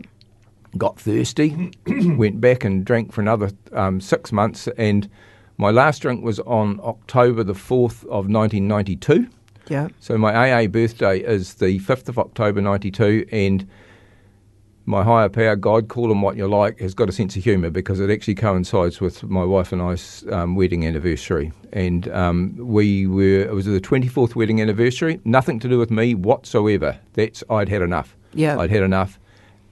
got 0.79 0.99
thirsty, 0.99 1.73
went 1.87 2.41
back 2.41 2.65
and 2.65 2.85
drank 2.85 3.13
for 3.13 3.21
another 3.21 3.51
um, 3.73 4.01
six 4.01 4.33
months, 4.33 4.67
and 4.79 5.11
my 5.57 5.71
last 5.71 6.01
drink 6.01 6.25
was 6.25 6.41
on 6.41 6.81
October 6.83 7.45
the 7.45 7.53
4th 7.53 8.05
of 8.05 8.29
1992. 8.29 9.29
Yeah, 9.71 9.89
So 10.01 10.19
my 10.19 10.35
AA 10.35 10.67
birthday 10.67 11.21
is 11.21 11.55
the 11.55 11.79
5th 11.79 12.09
of 12.09 12.19
October 12.19 12.61
92, 12.61 13.27
and 13.31 13.67
my 14.85 15.05
higher 15.05 15.29
power, 15.29 15.55
God, 15.55 15.87
call 15.89 16.11
him 16.11 16.23
what 16.23 16.37
you 16.37 16.49
like, 16.49 16.81
has 16.81 16.93
got 16.93 17.09
a 17.09 17.13
sense 17.13 17.37
of 17.37 17.45
humour 17.45 17.71
because 17.71 18.01
it 18.01 18.11
actually 18.11 18.35
coincides 18.35 19.01
with 19.01 19.23
my 19.23 19.45
wife 19.45 19.73
and 19.73 19.81
I's 19.81 20.25
um, 20.33 20.57
wedding 20.57 20.85
anniversary. 20.85 21.53
And 21.73 22.09
um, 22.09 22.57
we 22.59 23.07
were, 23.07 23.43
it 23.43 23.55
was 23.55 23.67
the 23.67 23.81
24th 23.81 24.35
wedding 24.35 24.61
anniversary, 24.61 25.21
nothing 25.25 25.61
to 25.61 25.69
do 25.69 25.79
with 25.79 25.93
me 25.93 26.17
whatsoever. 26.17 26.99
That's, 27.13 27.45
I'd 27.49 27.69
had 27.69 27.83
enough. 27.83 28.17
Yeah. 28.35 28.59
I'd 28.59 28.71
had 28.71 28.83
enough. 28.83 29.21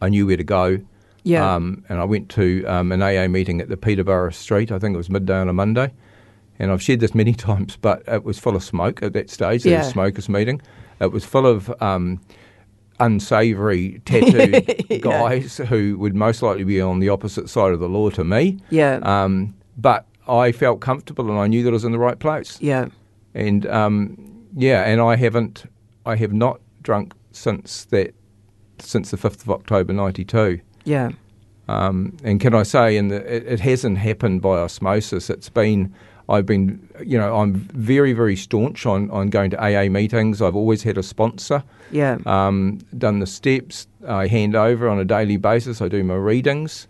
I 0.00 0.08
knew 0.08 0.26
where 0.26 0.36
to 0.36 0.44
go. 0.44 0.78
Yeah. 1.24 1.54
Um, 1.54 1.84
and 1.88 1.98
I 1.98 2.04
went 2.04 2.28
to 2.30 2.64
um, 2.66 2.92
an 2.92 3.02
AA 3.02 3.26
meeting 3.26 3.60
at 3.60 3.68
the 3.68 3.76
Peterborough 3.76 4.30
Street, 4.30 4.70
I 4.70 4.78
think 4.78 4.94
it 4.94 4.98
was 4.98 5.10
midday 5.10 5.38
on 5.38 5.48
a 5.48 5.52
Monday. 5.52 5.92
And 6.58 6.70
I've 6.72 6.82
shared 6.82 7.00
this 7.00 7.14
many 7.14 7.34
times, 7.48 7.76
but 7.76 8.02
it 8.08 8.24
was 8.24 8.38
full 8.38 8.56
of 8.56 8.64
smoke 8.64 9.02
at 9.02 9.12
that 9.12 9.30
stage. 9.30 9.62
There 9.62 9.78
was 9.78 9.86
a 9.88 9.90
smokers 9.90 10.28
meeting. 10.28 10.60
It 11.00 11.12
was 11.12 11.24
full 11.24 11.46
of 11.46 11.72
um, 11.82 12.20
unsavoury 13.00 14.00
tattooed 14.04 14.84
Yeah. 14.88 14.98
guys 14.98 15.58
who 15.58 15.96
would 15.98 16.14
most 16.14 16.42
likely 16.42 16.64
be 16.64 16.80
on 16.80 16.98
the 17.00 17.08
opposite 17.08 17.48
side 17.48 17.72
of 17.72 17.80
the 17.80 17.88
law 17.88 18.10
to 18.10 18.24
me. 18.24 18.58
yeah, 18.70 18.98
Um, 19.02 19.54
but 19.76 20.06
I 20.26 20.52
felt 20.52 20.80
comfortable 20.80 21.30
and 21.30 21.38
I 21.38 21.46
knew 21.46 21.62
that 21.62 21.70
I 21.70 21.72
was 21.72 21.84
in 21.84 21.92
the 21.92 21.98
right 21.98 22.18
place. 22.18 22.58
yeah, 22.60 22.86
And 23.34 23.66
um, 23.66 24.44
yeah, 24.56 24.82
and 24.84 25.00
I 25.00 25.16
haven't, 25.16 25.64
I 26.04 26.16
have 26.16 26.32
not 26.32 26.60
drunk 26.82 27.14
since 27.32 27.84
that, 27.86 28.14
since 28.78 29.10
the 29.10 29.16
fifth 29.16 29.42
of 29.42 29.50
October 29.50 29.92
'92. 29.92 30.60
yeah, 30.84 31.10
Um, 31.68 32.16
and 32.24 32.40
can 32.40 32.54
I 32.54 32.62
say, 32.64 32.96
and 32.96 33.12
it, 33.12 33.46
it 33.46 33.60
hasn't 33.60 33.98
happened 33.98 34.42
by 34.42 34.58
osmosis. 34.58 35.30
It's 35.30 35.48
been, 35.48 35.94
I've 36.28 36.46
been, 36.46 36.88
you 37.04 37.16
know, 37.16 37.36
I'm 37.36 37.54
very, 37.54 38.12
very 38.12 38.36
staunch 38.36 38.84
on, 38.84 39.10
on 39.10 39.30
going 39.30 39.50
to 39.50 39.58
AA 39.58 39.88
meetings. 39.88 40.42
I've 40.42 40.56
always 40.56 40.82
had 40.82 40.98
a 40.98 41.02
sponsor, 41.02 41.64
yeah, 41.90 42.18
um, 42.26 42.80
done 42.96 43.20
the 43.20 43.26
steps. 43.26 43.86
I 44.06 44.26
hand 44.26 44.54
over 44.54 44.88
on 44.88 44.98
a 44.98 45.04
daily 45.04 45.38
basis. 45.38 45.80
I 45.80 45.88
do 45.88 46.04
my 46.04 46.14
readings. 46.14 46.86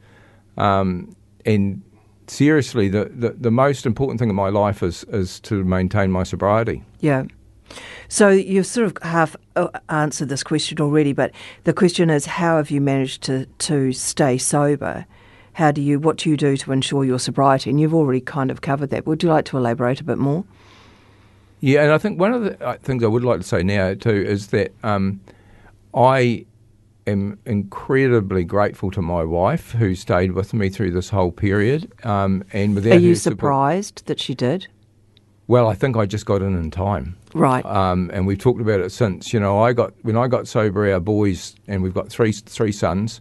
Um, 0.57 1.15
and 1.47 1.83
seriously, 2.27 2.89
the, 2.89 3.05
the, 3.15 3.31
the 3.31 3.51
most 3.51 3.87
important 3.87 4.19
thing 4.19 4.29
in 4.29 4.35
my 4.35 4.49
life 4.49 4.83
is, 4.83 5.05
is 5.05 5.39
to 5.41 5.63
maintain 5.65 6.11
my 6.11 6.25
sobriety. 6.25 6.83
yeah. 7.01 7.25
So 8.09 8.31
you've 8.31 8.67
sort 8.67 8.87
of 8.87 9.03
half 9.03 9.37
uh, 9.55 9.69
answered 9.91 10.31
this 10.31 10.43
question 10.43 10.81
already, 10.81 11.13
but 11.13 11.33
the 11.65 11.75
question 11.75 12.09
is, 12.09 12.25
how 12.25 12.57
have 12.57 12.71
you 12.71 12.81
managed 12.81 13.23
to, 13.25 13.45
to 13.45 13.93
stay 13.93 14.39
sober? 14.39 15.05
How 15.59 15.73
do 15.73 15.83
you, 15.83 15.99
what 15.99 16.19
do 16.19 16.31
you 16.31 16.37
do 16.37 16.57
to 16.57 16.71
ensure 16.71 17.05
your 17.05 17.19
sobriety? 17.19 17.69
And 17.69 17.81
you've 17.81 17.93
already 17.93 18.21
kind 18.21 18.53
of 18.53 18.61
covered 18.61 18.91
that. 18.91 19.09
Would 19.09 19.25
you 19.25 19.29
like 19.29 19.45
to 19.47 19.57
elaborate 19.57 20.01
a 20.01 20.05
bit 20.05 20.17
more? 20.17 20.45
Yeah, 21.59 21.83
and 21.83 21.91
I 21.91 21.99
think 21.99 22.21
one 22.21 22.33
of 22.33 22.45
the 22.45 22.65
uh, 22.65 22.77
things 22.81 23.03
I 23.03 23.09
would 23.09 23.25
like 23.25 23.41
to 23.41 23.47
say 23.47 23.65
now 23.65 23.95
too 23.95 24.25
is 24.25 24.47
that 24.49 24.73
um, 24.85 25.21
I 25.93 26.47
am 27.09 27.41
incredibly 27.45 28.45
grateful 28.45 28.93
to 28.93 29.03
my 29.03 29.25
wife 29.25 29.73
who 29.73 29.97
stayed 29.97 30.31
with 30.31 30.55
me 30.55 30.69
through 30.69 30.93
this 30.93 31.11
whole 31.11 31.33
period. 31.33 31.91
Um, 32.05 32.45
and 32.53 32.77
without 32.77 32.93
Are 32.93 33.01
you 33.01 33.09
her 33.09 33.15
support- 33.17 33.39
surprised 33.39 34.07
that 34.07 34.21
she 34.21 34.37
did? 34.37 34.69
well, 35.49 35.67
I 35.67 35.75
think 35.75 35.97
I 35.97 36.07
just 36.07 36.25
got 36.25 36.41
in 36.41 36.55
in 36.57 36.71
time. 36.71 37.17
Right. 37.35 37.67
Um, 37.67 38.13
and 38.15 38.29
we've 38.29 38.39
talked 38.39 38.61
about 38.61 38.79
it 38.79 38.93
since. 38.93 39.33
You 39.33 39.41
know, 39.41 39.61
I 39.61 39.73
got 39.73 39.93
when 40.03 40.17
I 40.17 40.29
got 40.29 40.47
sober, 40.47 40.89
our 40.93 41.01
boys, 41.01 41.57
and 41.67 41.83
we've 41.83 41.95
got 41.95 42.09
three 42.11 42.31
three 42.31 42.71
sons. 42.71 43.21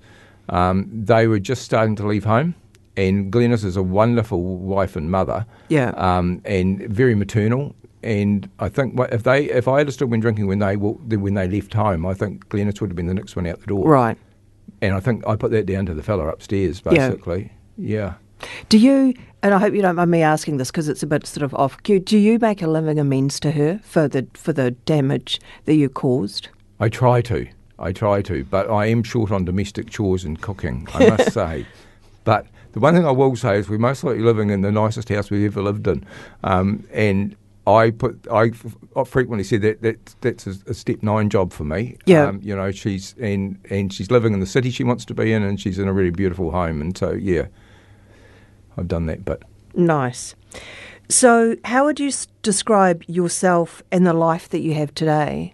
Um, 0.50 0.89
they 0.92 1.27
were 1.27 1.39
just 1.39 1.63
starting 1.63 1.96
to 1.98 2.08
leave 2.08 2.24
home, 2.24 2.56
and 2.96 3.32
Glenys 3.32 3.63
is 3.66 3.75
a 3.77 3.84
wonderful 3.84 4.42
wife 4.58 4.96
and 4.96 5.12
mother. 5.12 5.46
Yeah. 5.70 5.89
Um, 5.92 6.42
and 6.46 6.82
very 6.89 7.16
maternal. 7.16 7.75
And 8.04 8.50
I 8.60 8.70
think 8.70 8.98
if 9.12 9.24
they 9.24 9.46
if 9.50 9.68
I 9.68 9.80
had 9.80 9.92
still 9.92 10.08
been 10.08 10.20
drinking 10.20 10.48
when 10.48 10.60
they 10.60 10.77
wa- 10.77 10.92
when 10.94 11.34
they 11.34 11.48
left 11.48 11.74
home, 11.74 12.06
I 12.06 12.13
think 12.13 12.48
Glenys 12.50 12.80
would 12.80 12.89
have 12.92 12.96
been 12.96 13.08
the 13.08 13.13
next 13.13 13.36
one 13.36 13.48
out 13.48 13.60
the 13.60 13.68
door. 13.68 13.89
right. 13.89 14.18
And 14.82 14.94
I 14.94 15.00
think 15.00 15.25
I 15.25 15.36
put 15.36 15.50
that 15.51 15.66
down 15.66 15.86
to 15.88 15.94
the 15.96 16.04
fella 16.04 16.27
upstairs, 16.27 16.82
Yeah. 16.86 17.10
basically. 17.10 17.51
Yeah. 17.77 18.13
Do 18.70 18.77
you, 18.77 19.16
and 19.42 19.54
I 19.56 19.58
hope 19.58 19.74
you 19.74 19.82
don't 19.82 19.96
mind 19.96 20.12
me 20.12 20.22
asking 20.22 20.58
this 20.58 20.70
because 20.70 20.88
it's 20.88 21.01
a 21.01 21.08
bit 21.08 21.25
sort 21.25 21.42
of 21.44 21.56
off 21.56 21.82
cue, 21.82 22.00
do 22.00 22.18
you 22.18 22.38
make 22.38 22.62
a 22.62 22.68
living 22.68 23.00
amends 23.00 23.39
to 23.39 23.51
her 23.51 23.80
for 23.84 24.08
the, 24.08 24.27
for 24.36 24.54
the 24.54 24.72
damage 24.72 25.39
that 25.66 25.74
you 25.74 25.89
caused? 25.89 26.50
I 26.80 26.89
try 26.89 27.22
to. 27.24 27.48
I 27.79 27.91
try 27.91 28.22
to, 28.24 28.43
but 28.46 28.69
I 28.69 28.88
am 28.88 29.03
short 29.03 29.31
on 29.31 29.46
domestic 29.46 29.89
chores 29.89 30.24
and 30.24 30.41
cooking, 30.41 30.88
I 30.93 31.10
must 31.10 31.31
say. 31.34 31.65
But 32.24 32.48
the 32.74 32.79
one 32.79 32.93
thing 32.93 33.05
I 33.05 33.12
will 33.12 33.36
say 33.36 33.57
is 33.57 33.69
we're 33.69 33.77
most 33.77 34.03
likely 34.03 34.22
living 34.22 34.50
in 34.50 34.62
the 34.62 34.72
nicest 34.72 35.10
house 35.10 35.29
we've 35.29 35.46
ever 35.46 35.62
lived 35.62 35.88
in. 35.88 36.05
Um, 36.43 36.86
and 36.91 37.36
I 37.65 37.91
put 37.91 38.27
I, 38.31 38.51
frequently 39.03 39.43
said 39.43 39.62
that, 39.62 39.81
that 39.81 40.15
that's 40.22 40.48
a, 40.48 40.55
a 40.67 40.74
step 40.74 41.03
nine 41.03 41.29
job 41.29 41.51
for 41.51 41.63
me. 41.65 41.98
Yeah. 42.05 42.27
Um, 42.27 42.39
you 42.41 42.55
know, 42.55 42.72
she's 42.72 43.13
and 43.19 43.60
and 43.69 43.93
she's 43.93 44.10
living 44.10 44.34
in 44.34 44.39
the 44.39 44.46
city 44.46 44.72
she 44.72 44.84
wants 44.84 45.05
to 45.05 45.13
be 45.13 45.34
in, 45.34 45.43
and 45.43 45.60
she's 45.60 45.77
in 45.77 45.88
a 45.88 45.93
really 45.93 46.12
beautiful 46.12 46.51
home, 46.51 46.81
and 46.81 46.98
so 46.98 47.12
yeah, 47.12 47.48
I've 48.77 48.88
done 48.88 49.05
that. 49.07 49.25
But 49.25 49.43
Nice. 49.77 50.36
So, 51.10 51.55
how 51.63 51.86
would 51.86 52.00
you 52.00 52.12
describe 52.41 53.03
yourself 53.07 53.81
and 53.91 54.05
the 54.05 54.13
life 54.13 54.50
that 54.50 54.60
you 54.60 54.74
have 54.74 54.93
today? 54.93 55.53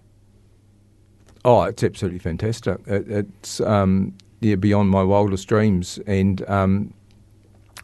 Oh, 1.45 1.63
it's 1.63 1.83
absolutely 1.83 2.19
fantastic. 2.19 2.79
It, 2.87 3.09
it's 3.09 3.59
um, 3.61 4.13
yeah 4.39 4.55
beyond 4.55 4.89
my 4.89 5.03
wildest 5.03 5.47
dreams, 5.47 5.99
and 6.07 6.47
um, 6.49 6.93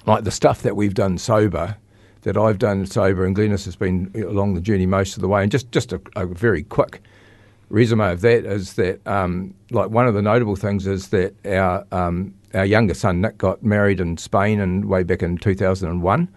like 0.05 0.23
the 0.23 0.31
stuff 0.31 0.61
that 0.61 0.75
we've 0.75 0.93
done 0.93 1.17
sober. 1.17 1.77
That 2.23 2.35
I've 2.35 2.59
done 2.59 2.85
sober, 2.85 3.25
and 3.25 3.33
Glenys 3.33 3.63
has 3.63 3.77
been 3.77 4.11
along 4.13 4.53
the 4.53 4.59
journey 4.59 4.85
most 4.85 5.15
of 5.15 5.21
the 5.21 5.29
way. 5.29 5.41
And 5.41 5.49
just, 5.49 5.71
just 5.71 5.93
a, 5.93 6.01
a 6.17 6.25
very 6.25 6.63
quick 6.63 7.01
resume 7.69 8.11
of 8.11 8.19
that 8.19 8.43
is 8.43 8.73
that, 8.73 8.99
um, 9.07 9.53
like, 9.71 9.89
one 9.89 10.05
of 10.05 10.13
the 10.13 10.21
notable 10.21 10.57
things 10.57 10.85
is 10.85 11.07
that 11.09 11.33
our 11.45 11.85
um, 11.93 12.33
our 12.53 12.65
younger 12.65 12.93
son 12.93 13.21
Nick 13.21 13.37
got 13.37 13.63
married 13.63 13.99
in 13.99 14.17
Spain 14.17 14.59
and 14.59 14.85
way 14.85 15.03
back 15.03 15.23
in 15.23 15.37
2001. 15.37 16.27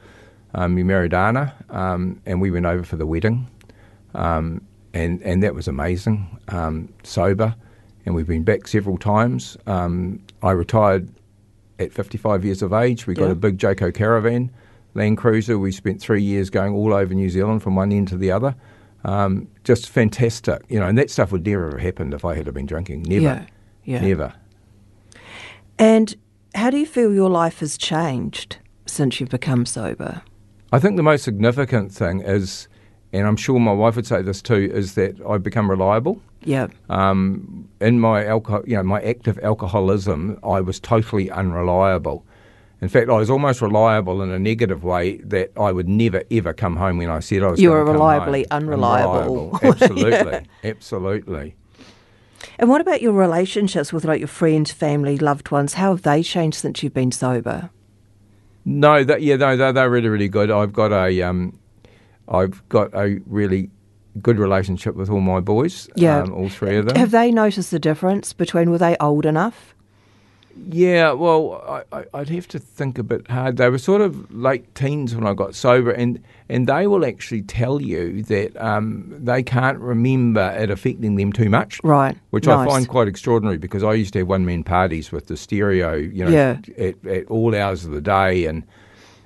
Um, 0.55 0.76
he 0.76 0.83
married 0.83 1.14
Anna, 1.14 1.52
um, 1.71 2.21
and 2.26 2.41
we 2.41 2.50
went 2.50 2.67
over 2.67 2.85
for 2.85 2.97
the 2.97 3.07
wedding, 3.07 3.49
um, 4.14 4.61
and 4.94 5.22
and 5.22 5.42
that 5.42 5.54
was 5.54 5.68
amazing. 5.68 6.38
Um, 6.49 6.88
sober, 7.02 7.54
and 8.06 8.14
we've 8.14 8.26
been 8.26 8.44
back 8.44 8.66
several 8.68 8.99
times. 8.99 9.56
Um, 9.66 10.20
I 10.42 10.50
retired 10.52 11.08
at 11.78 11.92
55 11.92 12.44
years 12.44 12.62
of 12.62 12.72
age. 12.72 13.06
We 13.06 13.14
got 13.14 13.26
Yeah. 13.26 13.30
a 13.32 13.34
big 13.34 13.58
Jayco 13.58 13.92
caravan, 13.94 14.50
Land 14.94 15.18
Cruiser. 15.18 15.58
We 15.58 15.72
spent 15.72 16.00
three 16.00 16.22
years 16.22 16.50
going 16.50 16.75
all 16.75 16.92
over 16.92 17.12
New 17.14 17.30
Zealand 17.30 17.62
from 17.62 17.75
one 17.76 17.92
end 17.92 18.08
to 18.08 18.16
the 18.16 18.30
other. 18.30 18.54
Um, 19.04 19.49
just 19.64 19.88
fantastic, 19.88 20.62
you 20.68 20.78
know. 20.78 20.87
And 20.87 20.96
that 20.99 21.11
stuff 21.11 21.32
would 21.32 21.44
never 21.46 21.70
have 21.72 21.80
happened 21.80 22.14
if 22.14 22.25
I 22.25 22.34
had 22.37 22.52
been 22.54 22.66
drinking. 22.66 23.02
Never, 23.04 23.22
Yeah. 23.22 23.46
Yeah. 23.84 24.00
never. 24.00 24.34
And 25.78 26.14
how 26.54 26.70
do 26.70 26.76
you 26.78 26.87
feel 26.87 27.12
your 27.12 27.30
life 27.30 27.61
has 27.61 27.76
changed 27.76 28.58
since 28.87 29.18
you've 29.20 29.30
become 29.30 29.66
sober? 29.66 30.22
I 30.72 30.78
think 30.78 30.96
the 30.96 31.02
most 31.02 31.25
significant 31.25 31.92
thing 31.92 32.20
is, 32.20 32.68
and 33.12 33.26
I'm 33.26 33.37
sure 33.37 33.59
my 33.61 33.73
wife 33.73 33.97
would 33.97 34.07
say 34.07 34.23
this 34.23 34.40
too, 34.42 34.71
is 34.73 34.95
that 34.95 35.21
I've 35.28 35.42
become 35.42 35.69
reliable. 35.71 36.21
Yeah. 36.45 36.69
Um, 36.88 37.69
in 37.81 38.00
my 38.00 38.25
alcohol, 38.26 38.62
you 38.66 38.76
know, 38.76 38.83
my 38.83 39.00
active 39.02 39.38
alcoholism, 39.42 40.38
I 40.42 40.61
was 40.61 40.81
totally 40.81 41.31
unreliable. 41.31 42.25
In 42.81 42.88
fact, 42.88 43.09
I 43.09 43.16
was 43.16 43.31
almost 43.31 43.62
reliable 43.62 44.23
in 44.23 44.33
a 44.33 44.40
negative 44.40 44.83
way 44.83 45.19
that 45.19 45.52
I 45.57 45.71
would 45.71 45.88
never 45.88 46.25
ever 46.33 46.52
come 46.52 46.76
home 46.76 46.99
when 46.99 47.11
I 47.11 47.21
said 47.21 47.45
I 47.45 47.52
was. 47.52 47.61
You 47.61 47.71
were 47.71 47.85
reliably 47.85 48.45
unreliable. 48.50 49.54
Unreliable. 49.54 49.59
Absolutely, 49.62 50.11
Yeah. 50.11 50.40
absolutely. 50.64 51.54
And 52.59 52.69
what 52.69 52.81
about 52.81 53.00
your 53.00 53.12
relationships 53.12 53.92
with 53.92 54.04
like 54.04 54.19
your 54.19 54.26
friends, 54.28 54.73
family, 54.73 55.16
loved 55.16 55.52
ones? 55.52 55.75
How 55.75 55.90
have 55.90 56.02
they 56.02 56.25
changed 56.25 56.57
since 56.59 56.83
you've 56.83 56.92
been 56.92 57.12
sober? 57.12 57.71
No, 58.64 59.04
that 59.04 59.23
yeah, 59.23 59.37
no, 59.37 59.57
they're, 59.57 59.73
they're 59.73 59.90
really 59.90 60.09
really 60.09 60.28
good. 60.28 60.50
I've 60.50 60.73
got 60.73 60.92
a 60.92 61.23
um, 61.23 61.59
I've 62.29 62.67
got 62.69 62.93
a 62.95 63.21
really 63.26 63.71
good 64.21 64.38
relationship 64.38 64.95
with 64.95 65.09
all 65.11 65.21
my 65.21 65.41
boys. 65.41 65.88
Yeah. 65.97 66.23
um, 66.23 66.33
all 66.33 66.49
three 66.49 66.76
of 66.76 66.87
them. 66.87 66.97
Have 66.97 67.11
they 67.11 67.31
noticed 67.31 67.71
the 67.71 67.79
difference 67.79 68.33
between 68.33 68.71
were 68.71 68.79
they 68.79 68.97
old 69.00 69.25
enough? 69.26 69.75
Yeah, 70.69 71.12
well, 71.12 71.85
I, 71.93 72.05
I'd 72.12 72.29
have 72.29 72.47
to 72.49 72.59
think 72.59 72.99
a 72.99 73.02
bit 73.02 73.26
hard. 73.31 73.57
They 73.57 73.71
were 73.71 73.79
sort 73.79 74.02
of 74.02 74.31
late 74.35 74.75
teens 74.75 75.14
when 75.14 75.26
I 75.26 75.33
got 75.33 75.55
sober, 75.55 75.91
and, 75.91 76.23
and 76.50 76.67
they 76.67 76.87
will 76.87 77.07
actually 77.07 77.41
tell 77.41 77.81
you 77.81 78.23
that 78.25 78.55
um, 78.62 79.14
they 79.19 79.43
can't 79.43 79.79
remember 79.79 80.55
it 80.59 80.71
affecting 80.71 81.17
them 81.17 81.33
too 81.33 81.49
much. 81.49 81.81
Right. 81.83 82.19
Which 82.31 82.47
I 82.47 82.67
find 82.67 82.87
quite 82.87 83.09
extraordinary 83.09 83.57
because 83.57 83.83
I 83.83 83.95
used 83.95 84.12
to 84.12 84.19
have 84.21 84.29
one 84.29 84.45
man 84.45 84.62
parties 84.62 85.11
with 85.11 85.26
the 85.29 85.38
stereo, 85.38 85.95
you 85.95 86.26
know, 86.26 86.31
Yeah. 86.31 86.59
at, 86.76 87.07
at 87.07 87.26
all 87.29 87.55
hours 87.55 87.87
of 87.87 87.93
the 87.93 88.02
day, 88.02 88.45
and 88.45 88.62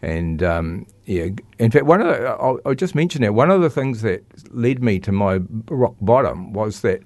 and 0.06 0.40
um, 0.44 0.86
yeah. 1.04 1.26
In 1.58 1.70
fact, 1.72 1.84
one 1.84 2.00
of 2.00 2.06
the, 2.06 2.28
I'll, 2.28 2.60
I'll 2.64 2.74
just 2.74 2.94
mention 2.94 3.22
that 3.22 3.34
one 3.34 3.50
of 3.50 3.60
the 3.60 3.68
things 3.68 4.02
that 4.02 4.22
led 4.54 4.80
me 4.80 5.00
to 5.00 5.10
my 5.10 5.40
rock 5.68 5.96
bottom 6.00 6.52
was 6.52 6.80
that 6.82 7.00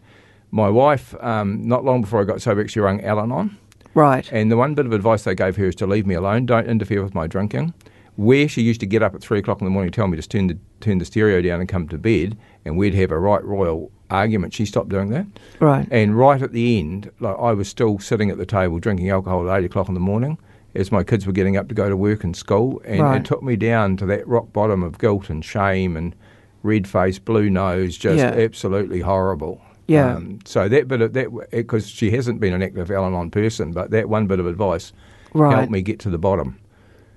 my 0.51 0.69
wife, 0.69 1.15
um, 1.21 1.67
not 1.67 1.83
long 1.83 2.03
before 2.03 2.21
I 2.21 2.25
got 2.25 2.43
sober, 2.43 2.61
actually 2.61 2.83
rang 2.83 3.03
Al-Anon. 3.03 3.57
Right. 3.95 4.31
And 4.31 4.53
the 4.53 4.57
one 4.59 4.75
bit 4.75 4.85
of 4.85 4.93
advice 4.93 5.25
they 5.25 5.35
gave 5.35 5.57
her 5.57 5.69
is 5.69 5.75
to 5.77 5.87
leave 5.87 6.07
me 6.07 6.15
alone, 6.15 6.45
don't 6.45 6.69
interfere 6.69 7.03
with 7.03 7.15
my 7.15 7.27
drinking. 7.27 7.73
Where 8.17 8.47
she 8.49 8.61
used 8.61 8.81
to 8.81 8.87
get 8.87 9.03
up 9.03 9.15
at 9.15 9.23
three 9.23 9.39
o'clock 9.39 9.63
in 9.63 9.65
the 9.65 9.71
morning 9.71 9.87
and 9.87 9.95
tell 9.95 10.07
me 10.07 10.21
to 10.21 10.29
turn 10.29 10.49
the, 10.49 10.59
turn 10.81 10.99
the 10.99 11.07
stereo 11.07 11.41
down 11.41 11.61
and 11.61 11.69
come 11.69 11.89
to 11.89 11.97
bed, 11.97 12.37
and 12.67 12.77
we'd 12.77 12.95
have 12.95 13.13
a 13.13 13.19
right 13.19 13.43
royal 13.43 13.91
argument, 14.11 14.53
she 14.53 14.67
stopped 14.67 14.91
doing 14.91 15.09
that. 15.09 15.27
Right. 15.59 15.89
And 15.91 16.19
right 16.19 16.43
at 16.43 16.53
the 16.53 16.79
end, 16.79 17.11
like 17.19 17.37
I 17.39 17.53
was 17.53 17.69
still 17.69 17.99
sitting 17.99 18.29
at 18.31 18.37
the 18.37 18.45
table 18.45 18.79
drinking 18.79 19.09
alcohol 19.09 19.49
at 19.49 19.59
eight 19.59 19.65
o'clock 19.65 19.89
in 19.89 19.95
the 19.95 20.01
morning 20.01 20.37
as 20.75 20.93
my 20.93 21.03
kids 21.03 21.27
were 21.27 21.33
getting 21.33 21.57
up 21.57 21.69
to 21.69 21.75
go 21.75 21.89
to 21.89 21.97
work 21.97 22.23
and 22.25 22.37
school, 22.37 22.81
and 22.85 23.01
Right. 23.01 23.17
it 23.21 23.25
took 23.25 23.43
me 23.43 23.57
down 23.57 23.97
to 23.99 24.07
that 24.07 24.27
rock 24.29 24.53
bottom 24.53 24.83
of 24.83 24.99
guilt 24.99 25.29
and 25.31 25.45
shame 25.45 25.97
and 25.97 26.15
red 26.63 26.87
face, 26.87 27.19
blue 27.19 27.49
nose, 27.51 27.97
just 27.97 28.19
Yeah. 28.19 28.31
absolutely 28.31 29.01
horrible. 29.01 29.61
Yeah. 29.87 30.15
Um, 30.15 30.39
so 30.45 30.69
that 30.69 30.87
bit 30.89 31.01
of 31.01 31.15
that 31.15 31.51
because 31.51 31.89
she 31.89 32.11
hasn't 32.13 32.39
been 32.41 32.53
an 32.55 32.63
active 32.63 32.91
Al-Anon 32.91 33.31
person, 33.31 33.73
but 33.73 33.91
that 33.91 34.09
one 34.09 34.27
bit 34.27 34.39
of 34.39 34.47
advice 34.47 34.93
Right. 35.35 35.57
helped 35.57 35.73
me 35.73 35.83
get 35.83 35.99
to 36.01 36.11
the 36.11 36.19
bottom. 36.19 36.57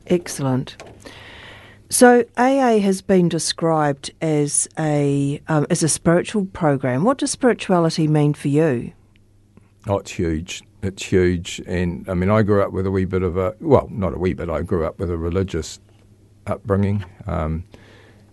Excellent. 0.08 0.76
So 1.90 2.24
AA 2.38 2.80
has 2.80 3.02
been 3.04 3.30
described 3.30 4.12
as 4.22 4.68
a 4.80 5.40
um, 5.48 5.68
as 5.70 5.84
a 5.84 5.90
spiritual 5.90 6.46
program. 6.46 7.04
What 7.04 7.20
does 7.20 7.30
spirituality 7.30 8.08
mean 8.08 8.34
for 8.34 8.48
you? 8.48 8.94
Oh, 9.88 9.98
it's 10.00 10.12
huge. 10.12 10.64
It's 10.84 11.04
huge, 11.04 11.62
and 11.66 12.08
I 12.10 12.14
mean, 12.14 12.30
I 12.30 12.42
grew 12.42 12.62
up 12.62 12.72
with 12.72 12.86
a 12.86 12.92
wee 12.92 13.06
bit 13.06 13.24
of 13.24 13.38
a 13.38 13.56
well, 13.60 13.88
not 13.90 14.14
a 14.14 14.18
wee 14.18 14.34
bit. 14.34 14.50
I 14.50 14.62
grew 14.62 14.86
up 14.86 15.00
with 15.00 15.10
a 15.10 15.18
religious 15.18 15.80
upbringing, 16.46 17.06
um, 17.26 17.64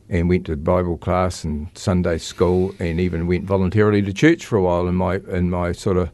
and 0.08 0.28
went 0.28 0.46
to 0.46 0.56
Bible 0.56 0.98
class 0.98 1.44
and 1.44 1.68
Sunday 1.78 2.18
school, 2.18 2.74
and 2.80 2.98
even 2.98 3.26
went 3.26 3.44
voluntarily 3.44 4.02
to 4.02 4.12
church 4.12 4.44
for 4.44 4.56
a 4.56 4.62
while 4.62 4.88
in 4.88 4.96
my 4.96 5.16
in 5.28 5.50
my 5.50 5.72
sort 5.72 5.96
of 5.96 6.10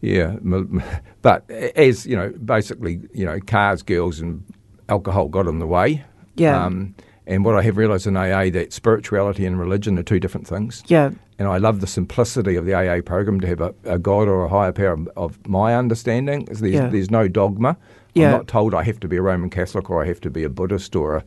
yeah. 0.00 0.36
But 1.22 1.50
as 1.50 2.06
you 2.06 2.16
know, 2.16 2.30
basically, 2.44 3.00
you 3.12 3.24
know, 3.24 3.40
cars, 3.40 3.82
girls, 3.82 4.20
and 4.20 4.44
alcohol 4.88 5.28
got 5.28 5.46
in 5.46 5.58
the 5.58 5.66
way. 5.66 6.04
Yeah. 6.36 6.64
Um, 6.64 6.94
and 7.26 7.44
what 7.44 7.56
I 7.56 7.62
have 7.62 7.76
realised 7.76 8.06
in 8.06 8.16
AA 8.16 8.50
that 8.50 8.72
spirituality 8.72 9.44
and 9.44 9.58
religion 9.58 9.98
are 9.98 10.04
two 10.04 10.20
different 10.20 10.46
things. 10.46 10.84
Yeah. 10.86 11.10
And 11.38 11.48
I 11.48 11.58
love 11.58 11.80
the 11.80 11.86
simplicity 11.86 12.56
of 12.56 12.64
the 12.64 12.72
AA 12.74 13.02
program 13.02 13.40
to 13.40 13.46
have 13.46 13.60
a, 13.60 13.74
a 13.84 13.98
God 13.98 14.26
or 14.26 14.44
a 14.44 14.48
higher 14.48 14.72
power 14.72 14.92
of, 14.92 15.08
of 15.16 15.46
my 15.46 15.74
understanding. 15.74 16.46
There's, 16.46 16.62
Yeah. 16.62 16.88
there's 16.88 17.10
no 17.10 17.28
dogma. 17.28 17.76
Yeah. 18.14 18.26
I'm 18.28 18.32
not 18.32 18.48
told 18.48 18.74
I 18.74 18.82
have 18.84 18.98
to 19.00 19.08
be 19.08 19.16
a 19.18 19.22
Roman 19.22 19.50
Catholic 19.50 19.90
or 19.90 20.02
I 20.02 20.06
have 20.06 20.20
to 20.22 20.30
be 20.30 20.44
a 20.44 20.48
Buddhist 20.48 20.96
or 20.96 21.16
a, 21.16 21.24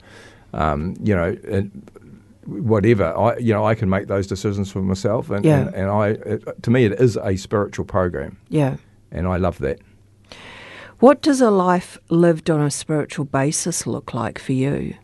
um, 0.60 0.96
you 1.04 1.16
know, 1.16 1.38
whatever. 2.46 3.16
I, 3.16 3.38
you 3.38 3.54
know, 3.54 3.66
I 3.66 3.76
can 3.76 3.90
make 3.90 4.08
those 4.08 4.26
decisions 4.26 4.72
for 4.72 4.82
myself. 4.82 5.30
And, 5.30 5.46
Yeah. 5.46 5.60
and, 5.68 5.76
and 5.76 5.90
I, 5.92 6.08
it, 6.10 6.64
to 6.64 6.72
me, 6.72 6.86
it 6.86 6.94
is 6.94 7.18
a 7.22 7.36
spiritual 7.36 7.86
program, 7.86 8.38
Yeah. 8.50 8.78
and 9.12 9.28
I 9.28 9.38
love 9.38 9.60
that. 9.60 9.80
What 11.00 11.22
does 11.22 11.40
a 11.40 11.52
life 11.52 11.98
lived 12.10 12.50
on 12.50 12.60
a 12.60 12.72
spiritual 12.72 13.26
basis 13.26 13.86
look 13.86 14.14
like 14.16 14.40
for 14.40 14.54
you? 14.54 14.96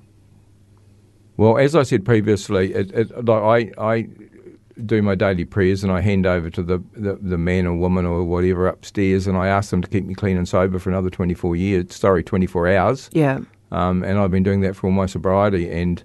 Well, 1.38 1.58
as 1.58 1.76
I 1.76 1.84
said 1.84 2.04
previously, 2.04 2.74
it, 2.74 2.92
it, 2.92 3.30
I, 3.30 3.72
I 3.78 4.08
do 4.84 5.02
my 5.02 5.16
daily 5.16 5.46
prayers 5.46 5.84
and 5.84 5.92
I 5.92 6.02
hand 6.02 6.26
over 6.26 6.50
to 6.50 6.62
the, 6.62 6.84
the, 6.94 7.16
the 7.22 7.38
man 7.38 7.66
or 7.66 7.76
woman 7.76 8.06
or 8.06 8.24
whatever 8.24 8.68
upstairs 8.68 9.28
and 9.28 9.38
I 9.38 9.48
ask 9.48 9.70
them 9.70 9.82
to 9.82 9.90
keep 9.90 10.06
me 10.06 10.14
clean 10.14 10.38
and 10.38 10.48
sober 10.48 10.80
for 10.80 10.90
another 10.90 11.10
24 11.10 11.56
years, 11.56 11.96
sorry, 11.96 12.24
24 12.24 12.76
hours. 12.76 13.10
Yeah. 13.14 13.40
Um, 13.72 14.04
and 14.04 14.20
I've 14.20 14.32
been 14.32 14.44
doing 14.44 14.62
that 14.62 14.76
for 14.76 14.88
all 14.88 14.94
my 14.94 15.06
sobriety 15.06 15.72
and 15.72 16.04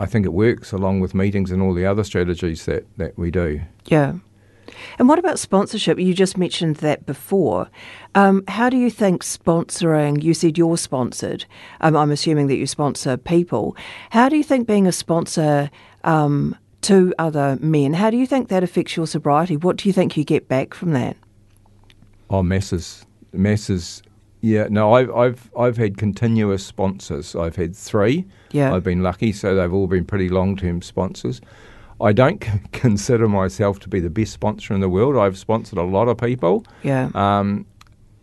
I 0.00 0.06
think 0.06 0.26
it 0.26 0.32
works 0.32 0.72
along 0.72 1.00
with 1.00 1.14
meetings 1.14 1.50
and 1.50 1.62
all 1.62 1.74
the 1.74 1.86
other 1.86 2.02
strategies 2.02 2.64
that, 2.64 2.86
that 2.98 3.16
we 3.16 3.30
do. 3.30 3.62
Yeah. 3.86 4.14
And 4.98 5.08
what 5.08 5.18
about 5.18 5.38
sponsorship? 5.38 5.98
You 5.98 6.14
just 6.14 6.36
mentioned 6.36 6.76
that 6.76 7.06
before. 7.06 7.68
Um, 8.14 8.42
how 8.48 8.68
do 8.68 8.76
you 8.76 8.90
think 8.90 9.22
sponsoring, 9.22 10.22
you 10.22 10.34
said 10.34 10.58
you're 10.58 10.76
sponsored, 10.76 11.44
um, 11.80 11.96
I'm 11.96 12.10
assuming 12.10 12.48
that 12.48 12.56
you 12.56 12.66
sponsor 12.66 13.16
people. 13.16 13.76
How 14.10 14.28
do 14.28 14.36
you 14.36 14.42
think 14.42 14.66
being 14.66 14.86
a 14.86 14.92
sponsor 14.92 15.70
um, 16.04 16.56
to 16.82 17.14
other 17.18 17.58
men, 17.60 17.94
how 17.94 18.10
do 18.10 18.16
you 18.16 18.26
think 18.26 18.48
that 18.48 18.62
affects 18.62 18.96
your 18.96 19.06
sobriety? 19.06 19.56
What 19.56 19.76
do 19.76 19.88
you 19.88 19.92
think 19.92 20.16
you 20.16 20.24
get 20.24 20.48
back 20.48 20.74
from 20.74 20.92
that? 20.92 21.16
Oh, 22.30 22.42
masses, 22.42 23.06
masses. 23.32 24.02
Yeah, 24.40 24.66
no, 24.70 24.94
I've 24.94 25.10
I've 25.14 25.50
I've 25.56 25.76
had 25.76 25.96
continuous 25.96 26.66
sponsors. 26.66 27.36
I've 27.36 27.56
had 27.56 27.76
three. 27.76 28.24
Yeah. 28.50 28.74
I've 28.74 28.82
been 28.82 29.02
lucky, 29.02 29.32
so 29.32 29.54
they've 29.54 29.72
all 29.72 29.86
been 29.86 30.04
pretty 30.04 30.28
long-term 30.28 30.82
sponsors. 30.82 31.40
I 32.00 32.12
don't 32.12 32.40
consider 32.72 33.28
myself 33.28 33.78
to 33.80 33.88
be 33.88 34.00
the 34.00 34.10
best 34.10 34.32
sponsor 34.32 34.74
in 34.74 34.80
the 34.80 34.88
world. 34.88 35.16
I've 35.16 35.38
sponsored 35.38 35.78
a 35.78 35.84
lot 35.84 36.08
of 36.08 36.18
people. 36.18 36.64
Yeah. 36.82 37.10
Um, 37.14 37.66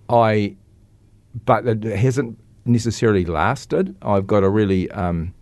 I, 0.09 0.55
but 1.45 1.65
it 1.65 1.83
hasn't 1.83 2.37
necessarily 2.65 3.25
lasted. 3.25 3.95
I've 4.01 4.27
got 4.27 4.43
a 4.43 4.49
really 4.49 4.91
um, 4.91 5.33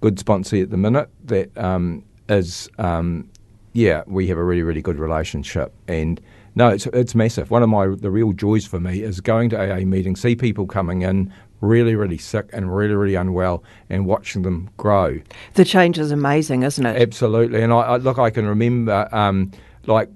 good 0.00 0.18
sponsor 0.18 0.56
at 0.56 0.70
the 0.70 0.76
minute 0.76 1.10
that 1.24 1.56
um, 1.58 2.04
is, 2.28 2.68
um, 2.78 3.28
yeah, 3.72 4.02
we 4.06 4.26
have 4.28 4.38
a 4.38 4.44
really, 4.44 4.62
really 4.62 4.82
good 4.82 4.98
relationship. 4.98 5.72
And 5.88 6.20
no, 6.54 6.68
it's, 6.68 6.86
it's 6.86 7.14
massive. 7.14 7.50
One 7.50 7.62
of 7.62 7.68
my 7.68 7.86
the 7.86 8.10
real 8.10 8.32
joys 8.32 8.66
for 8.66 8.80
me 8.80 9.02
is 9.02 9.20
going 9.20 9.50
to 9.50 9.60
AA 9.60 9.84
meetings, 9.84 10.20
see 10.20 10.34
people 10.34 10.66
coming 10.66 11.02
in 11.02 11.32
really, 11.60 11.94
really 11.94 12.18
sick 12.18 12.48
and 12.52 12.74
really, 12.74 12.94
really 12.94 13.14
unwell, 13.14 13.62
and 13.88 14.06
watching 14.06 14.42
them 14.42 14.70
grow. 14.76 15.20
The 15.54 15.64
change 15.64 15.98
is 15.98 16.10
amazing, 16.10 16.62
isn't 16.62 16.84
it? 16.84 17.00
Absolutely. 17.00 17.62
And 17.62 17.72
I, 17.72 17.80
I 17.80 17.96
look, 17.96 18.18
I 18.18 18.30
can 18.30 18.46
remember, 18.46 19.08
um, 19.12 19.50
like, 19.86 20.10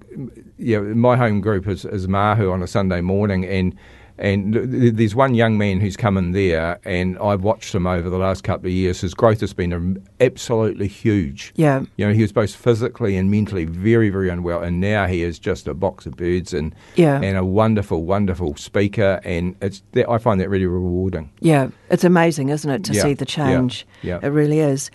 yeah, 0.59 0.81
my 0.81 1.17
home 1.17 1.41
group 1.41 1.67
is, 1.69 1.85
is 1.85 2.09
Mahu 2.09 2.51
on 2.51 2.63
a 2.63 2.67
Sunday 2.67 3.01
morning, 3.01 3.45
and 3.45 3.75
and 4.21 4.55
there's 4.55 5.15
one 5.15 5.35
young 5.35 5.57
man 5.57 5.81
who's 5.81 5.97
come 5.97 6.17
in 6.17 6.33
there, 6.33 6.79
and 6.85 7.19
I've 7.19 7.43
watched 7.43 7.75
him 7.75 7.87
over 7.87 8.11
the 8.11 8.19
last 8.19 8.45
couple 8.45 8.67
of 8.67 8.73
years. 8.73 9.01
His 9.01 9.15
growth 9.15 9.41
has 9.41 9.55
been 9.55 10.05
absolutely 10.21 10.89
huge. 10.89 11.53
Yeah. 11.57 11.85
You 11.97 12.07
know, 12.07 12.13
he 12.13 12.23
was 12.23 12.33
both 12.33 12.55
physically 12.55 13.17
and 13.17 13.31
mentally 13.31 13.65
very, 13.65 14.11
very 14.11 14.29
unwell, 14.29 14.63
and 14.63 14.81
now 14.81 15.07
he 15.07 15.23
is 15.23 15.39
just 15.39 15.67
a 15.67 15.75
box 15.75 16.05
of 16.05 16.17
birds 16.17 16.53
and 16.53 16.75
yeah. 16.97 17.21
and 17.21 17.39
a 17.39 17.45
wonderful, 17.45 18.05
wonderful 18.05 18.57
speaker. 18.57 19.21
And 19.25 19.57
it's 19.63 19.83
I 20.09 20.19
find 20.19 20.41
that 20.41 20.51
really 20.51 20.67
rewarding. 20.67 21.33
Yeah, 21.41 21.69
it's 21.91 22.05
amazing, 22.05 22.51
isn't 22.51 22.71
it, 22.71 22.85
to 22.85 22.93
yeah. 22.93 23.03
see 23.03 23.15
the 23.15 23.27
change? 23.27 23.87
Yeah. 24.03 24.19
yeah. 24.21 24.29
It 24.29 24.31
really 24.31 24.61
is. 24.61 24.91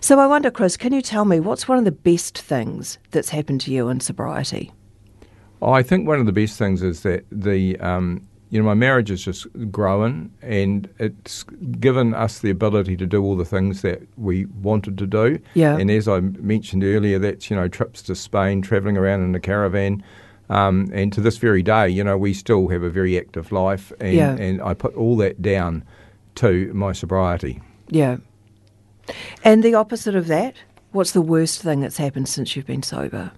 So 0.00 0.18
I 0.18 0.26
wonder, 0.26 0.50
Chris, 0.50 0.76
can 0.76 0.92
you 0.92 1.02
tell 1.02 1.24
me 1.24 1.38
what's 1.38 1.68
one 1.68 1.78
of 1.78 1.84
the 1.84 1.92
best 1.92 2.38
things 2.38 2.98
that's 3.12 3.28
happened 3.28 3.60
to 3.62 3.72
you 3.72 3.88
in 3.88 4.00
sobriety? 4.00 4.72
I 5.62 5.82
think 5.82 6.06
one 6.06 6.20
of 6.20 6.26
the 6.26 6.32
best 6.32 6.58
things 6.58 6.82
is 6.82 7.02
that 7.02 7.24
the 7.32 7.78
um, 7.80 8.26
you 8.50 8.58
know, 8.58 8.64
my 8.64 8.74
marriage 8.74 9.10
is 9.10 9.22
just 9.22 9.46
growing 9.70 10.32
and 10.40 10.88
it's 10.98 11.44
given 11.80 12.14
us 12.14 12.38
the 12.38 12.50
ability 12.50 12.96
to 12.96 13.06
do 13.06 13.22
all 13.22 13.36
the 13.36 13.44
things 13.44 13.82
that 13.82 14.02
we 14.16 14.46
wanted 14.46 14.96
to 14.98 15.06
do. 15.06 15.38
Yeah. 15.54 15.76
And 15.76 15.90
as 15.90 16.08
I 16.08 16.20
mentioned 16.20 16.82
earlier, 16.82 17.18
that's, 17.18 17.50
you 17.50 17.56
know, 17.56 17.68
trips 17.68 18.02
to 18.02 18.14
Spain, 18.14 18.62
travelling 18.62 18.96
around 18.96 19.22
in 19.22 19.34
a 19.34 19.40
caravan. 19.40 20.02
Um, 20.48 20.88
and 20.94 21.12
to 21.12 21.20
this 21.20 21.36
very 21.36 21.62
day, 21.62 21.90
you 21.90 22.02
know, 22.02 22.16
we 22.16 22.32
still 22.32 22.68
have 22.68 22.82
a 22.82 22.88
very 22.88 23.18
active 23.18 23.52
life 23.52 23.92
and, 24.00 24.14
yeah. 24.14 24.34
and 24.36 24.62
I 24.62 24.72
put 24.72 24.94
all 24.94 25.16
that 25.18 25.42
down 25.42 25.84
to 26.36 26.72
my 26.72 26.92
sobriety. 26.92 27.60
Yeah. 27.88 28.16
And 29.44 29.62
the 29.62 29.74
opposite 29.74 30.14
of 30.14 30.26
that? 30.28 30.54
What's 30.92 31.12
the 31.12 31.20
worst 31.20 31.60
thing 31.60 31.80
that's 31.80 31.98
happened 31.98 32.28
since 32.28 32.56
you've 32.56 32.66
been 32.66 32.82
sober? 32.82 33.32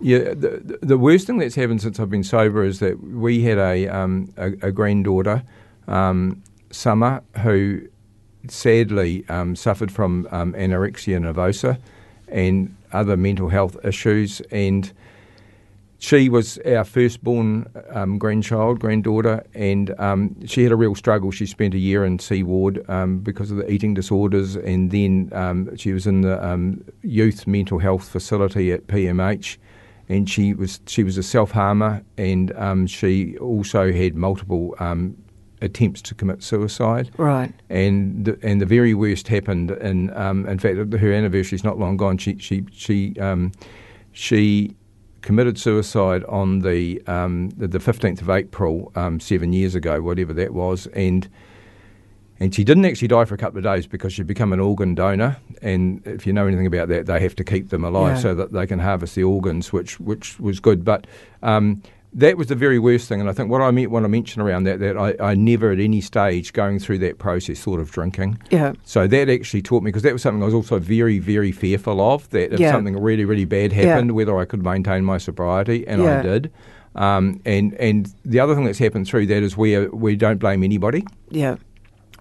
Yeah, 0.00 0.34
the, 0.34 0.78
the 0.80 0.96
worst 0.96 1.26
thing 1.26 1.38
that's 1.38 1.56
happened 1.56 1.82
since 1.82 1.98
I've 1.98 2.10
been 2.10 2.22
sober 2.22 2.64
is 2.64 2.78
that 2.78 3.02
we 3.02 3.42
had 3.42 3.58
a 3.58 3.88
um, 3.88 4.32
a, 4.36 4.52
a, 4.62 4.72
granddaughter, 4.72 5.42
um, 5.88 6.42
Summer, 6.70 7.22
who 7.42 7.80
sadly 8.46 9.24
um, 9.28 9.56
suffered 9.56 9.90
from 9.90 10.28
um, 10.30 10.52
anorexia 10.52 11.18
nervosa 11.18 11.78
and 12.28 12.76
other 12.92 13.16
mental 13.16 13.48
health 13.48 13.76
issues, 13.84 14.40
and 14.52 14.92
she 15.98 16.28
was 16.28 16.58
our 16.58 16.84
firstborn 16.84 17.66
um, 17.90 18.18
grandchild, 18.18 18.78
granddaughter, 18.78 19.44
and 19.52 19.98
um, 19.98 20.36
she 20.46 20.62
had 20.62 20.70
a 20.70 20.76
real 20.76 20.94
struggle. 20.94 21.32
She 21.32 21.44
spent 21.44 21.74
a 21.74 21.78
year 21.78 22.04
in 22.04 22.20
C 22.20 22.44
ward 22.44 22.86
because 23.24 23.50
of 23.50 23.56
the 23.56 23.68
eating 23.68 23.94
disorders, 23.94 24.54
and 24.54 24.92
then 24.92 25.76
she 25.76 25.92
was 25.92 26.06
in 26.06 26.20
the 26.20 26.78
youth 27.02 27.48
mental 27.48 27.80
health 27.80 28.08
facility 28.08 28.70
at 28.70 28.86
PMH 28.86 29.56
and 30.08 30.28
she 30.28 30.54
was 30.54 30.80
she 30.86 31.04
was 31.04 31.18
a 31.18 31.22
self 31.22 31.50
harmer, 31.50 32.02
and 32.16 32.52
um, 32.56 32.86
she 32.86 33.36
also 33.38 33.92
had 33.92 34.14
multiple 34.14 34.74
um, 34.78 35.16
attempts 35.60 36.00
to 36.02 36.14
commit 36.14 36.42
suicide. 36.42 37.10
Right. 37.16 37.52
And 37.68 38.24
the, 38.24 38.38
and 38.42 38.60
the 38.60 38.66
very 38.66 38.94
worst 38.94 39.28
happened, 39.28 39.70
in 39.70 40.16
um, 40.16 40.46
in 40.46 40.58
fact, 40.58 40.76
her 40.76 41.12
anniversary 41.12 41.56
is 41.56 41.64
not 41.64 41.78
long 41.78 41.96
gone. 41.96 42.18
She 42.18 42.38
she 42.38 42.64
she 42.72 43.14
um, 43.20 43.52
she 44.12 44.74
committed 45.20 45.58
suicide 45.58 46.24
on 46.24 46.60
the 46.60 47.02
um, 47.06 47.50
the 47.50 47.80
fifteenth 47.80 48.22
of 48.22 48.30
April 48.30 48.90
um, 48.94 49.20
seven 49.20 49.52
years 49.52 49.74
ago, 49.74 50.00
whatever 50.00 50.32
that 50.32 50.54
was, 50.54 50.86
and 50.88 51.28
and 52.40 52.54
she 52.54 52.64
didn't 52.64 52.84
actually 52.84 53.08
die 53.08 53.24
for 53.24 53.34
a 53.34 53.38
couple 53.38 53.58
of 53.58 53.64
days 53.64 53.86
because 53.86 54.12
she'd 54.12 54.26
become 54.26 54.52
an 54.52 54.60
organ 54.60 54.94
donor. 54.94 55.36
And 55.60 56.06
if 56.06 56.26
you 56.26 56.32
know 56.32 56.46
anything 56.46 56.66
about 56.66 56.88
that, 56.88 57.06
they 57.06 57.20
have 57.20 57.34
to 57.36 57.44
keep 57.44 57.70
them 57.70 57.84
alive 57.84 58.16
yeah. 58.16 58.22
so 58.22 58.34
that 58.34 58.52
they 58.52 58.66
can 58.66 58.78
harvest 58.78 59.14
the 59.14 59.24
organs, 59.24 59.72
which 59.72 59.98
which 59.98 60.38
was 60.38 60.60
good. 60.60 60.84
But 60.84 61.06
um, 61.42 61.82
that 62.12 62.36
was 62.36 62.46
the 62.46 62.54
very 62.54 62.78
worst 62.78 63.08
thing. 63.08 63.20
And 63.20 63.28
I 63.28 63.32
think 63.32 63.50
what 63.50 63.60
I 63.60 63.70
meant, 63.70 63.90
want 63.90 64.04
to 64.04 64.08
mention 64.08 64.40
around 64.40 64.64
that, 64.64 64.78
that 64.80 64.96
I, 64.96 65.14
I, 65.20 65.34
never 65.34 65.72
at 65.72 65.78
any 65.78 66.00
stage 66.00 66.52
going 66.52 66.78
through 66.78 66.98
that 66.98 67.18
process 67.18 67.60
thought 67.60 67.80
of 67.80 67.90
drinking. 67.90 68.40
Yeah. 68.50 68.72
So 68.84 69.06
that 69.06 69.28
actually 69.28 69.62
taught 69.62 69.82
me, 69.82 69.88
because 69.88 70.02
that 70.02 70.14
was 70.14 70.22
something 70.22 70.42
I 70.42 70.46
was 70.46 70.54
also 70.54 70.78
very, 70.78 71.18
very 71.18 71.52
fearful 71.52 72.00
of, 72.00 72.28
that 72.30 72.54
if 72.54 72.60
yeah. 72.60 72.72
something 72.72 72.98
really, 72.98 73.24
really 73.24 73.44
bad 73.44 73.72
happened, 73.72 74.10
yeah. 74.10 74.14
whether 74.14 74.38
I 74.38 74.46
could 74.46 74.62
maintain 74.62 75.04
my 75.04 75.18
sobriety, 75.18 75.86
and 75.86 76.02
yeah. 76.02 76.20
I 76.20 76.22
did. 76.22 76.52
Um, 76.94 77.40
and 77.44 77.74
and 77.74 78.12
the 78.24 78.40
other 78.40 78.54
thing 78.54 78.64
that's 78.64 78.78
happened 78.78 79.06
through 79.06 79.26
that 79.26 79.42
is 79.42 79.56
we 79.56 79.86
we 79.88 80.16
don't 80.16 80.38
blame 80.38 80.64
anybody. 80.64 81.04
Yeah 81.28 81.56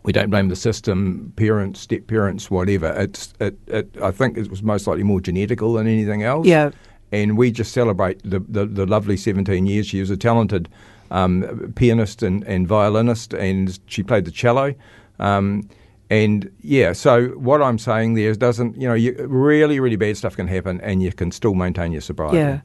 we 0.07 0.13
don't 0.13 0.29
blame 0.29 0.47
the 0.47 0.55
system, 0.55 1.33
parents, 1.35 1.81
step 1.81 2.07
parents, 2.07 2.49
whatever. 2.49 2.93
It's 2.97 3.33
it, 3.41 3.57
it, 3.67 3.89
I 4.01 4.11
think 4.11 4.37
it 4.37 4.49
was 4.49 4.63
most 4.63 4.87
likely 4.87 5.03
more 5.03 5.19
genetical 5.19 5.75
than 5.75 5.85
anything 5.85 6.23
else. 6.23 6.47
Yeah. 6.47 6.71
And 7.11 7.37
we 7.37 7.51
just 7.51 7.73
celebrate 7.73 8.21
the, 8.23 8.39
the, 8.39 8.65
the 8.65 8.85
lovely 8.85 9.17
17 9.17 9.65
years. 9.65 9.87
She 9.87 9.99
was 9.99 10.09
a 10.09 10.15
talented 10.15 10.69
um, 11.11 11.73
pianist 11.75 12.23
and, 12.23 12.41
and 12.45 12.65
violinist, 12.65 13.33
and 13.33 13.77
she 13.87 14.01
played 14.01 14.23
the 14.23 14.31
cello. 14.31 14.73
Um, 15.19 15.67
and 16.09 16.49
yeah, 16.61 16.93
so 16.93 17.27
what 17.31 17.61
I'm 17.61 17.77
saying 17.77 18.13
there 18.13 18.29
is 18.29 18.37
doesn't, 18.37 18.79
you 18.79 18.87
know, 18.87 18.93
you, 18.93 19.13
really, 19.27 19.81
really 19.81 19.97
bad 19.97 20.15
stuff 20.15 20.37
can 20.37 20.47
happen 20.47 20.79
and 20.79 21.03
you 21.03 21.11
can 21.11 21.33
still 21.33 21.53
maintain 21.53 21.91
your 21.91 21.99
sobriety. 21.99 22.37
Yeah. 22.37 22.61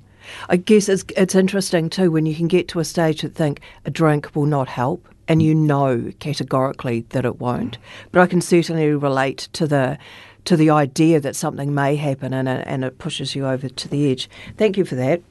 I 0.49 0.59
guess 0.59 0.89
it's, 0.89 1.05
it's 1.17 1.35
interesting 1.35 1.91
too 1.91 2.13
when 2.13 2.25
you 2.25 2.37
can 2.37 2.47
get 2.47 2.69
to 2.69 2.79
a 2.79 2.85
stage 2.85 3.23
that 3.23 3.35
think 3.35 3.61
a 3.85 3.91
drink 3.91 4.37
will 4.37 4.47
not 4.47 4.69
help 4.69 5.09
and 5.29 5.43
you 5.43 5.55
know 5.55 6.13
categorically 6.19 7.07
that 7.11 7.25
it 7.25 7.39
won't. 7.39 7.79
But 8.11 8.23
I 8.23 8.27
can 8.27 8.41
certainly 8.41 8.91
relate 8.91 9.49
to 9.55 9.67
the 9.67 9.99
to 10.45 10.57
the 10.57 10.71
idea 10.71 11.21
that 11.21 11.37
something 11.37 11.73
may 11.73 11.95
happen 11.95 12.33
and 12.35 12.49
it, 12.49 12.65
and 12.67 12.85
it 12.85 12.99
pushes 12.99 13.37
you 13.37 13.47
over 13.47 13.69
to 13.69 13.89
the 13.89 14.11
edge. 14.11 14.29
Thank 14.57 14.77
you 14.77 14.85
for 14.85 14.97
that. 14.97 15.23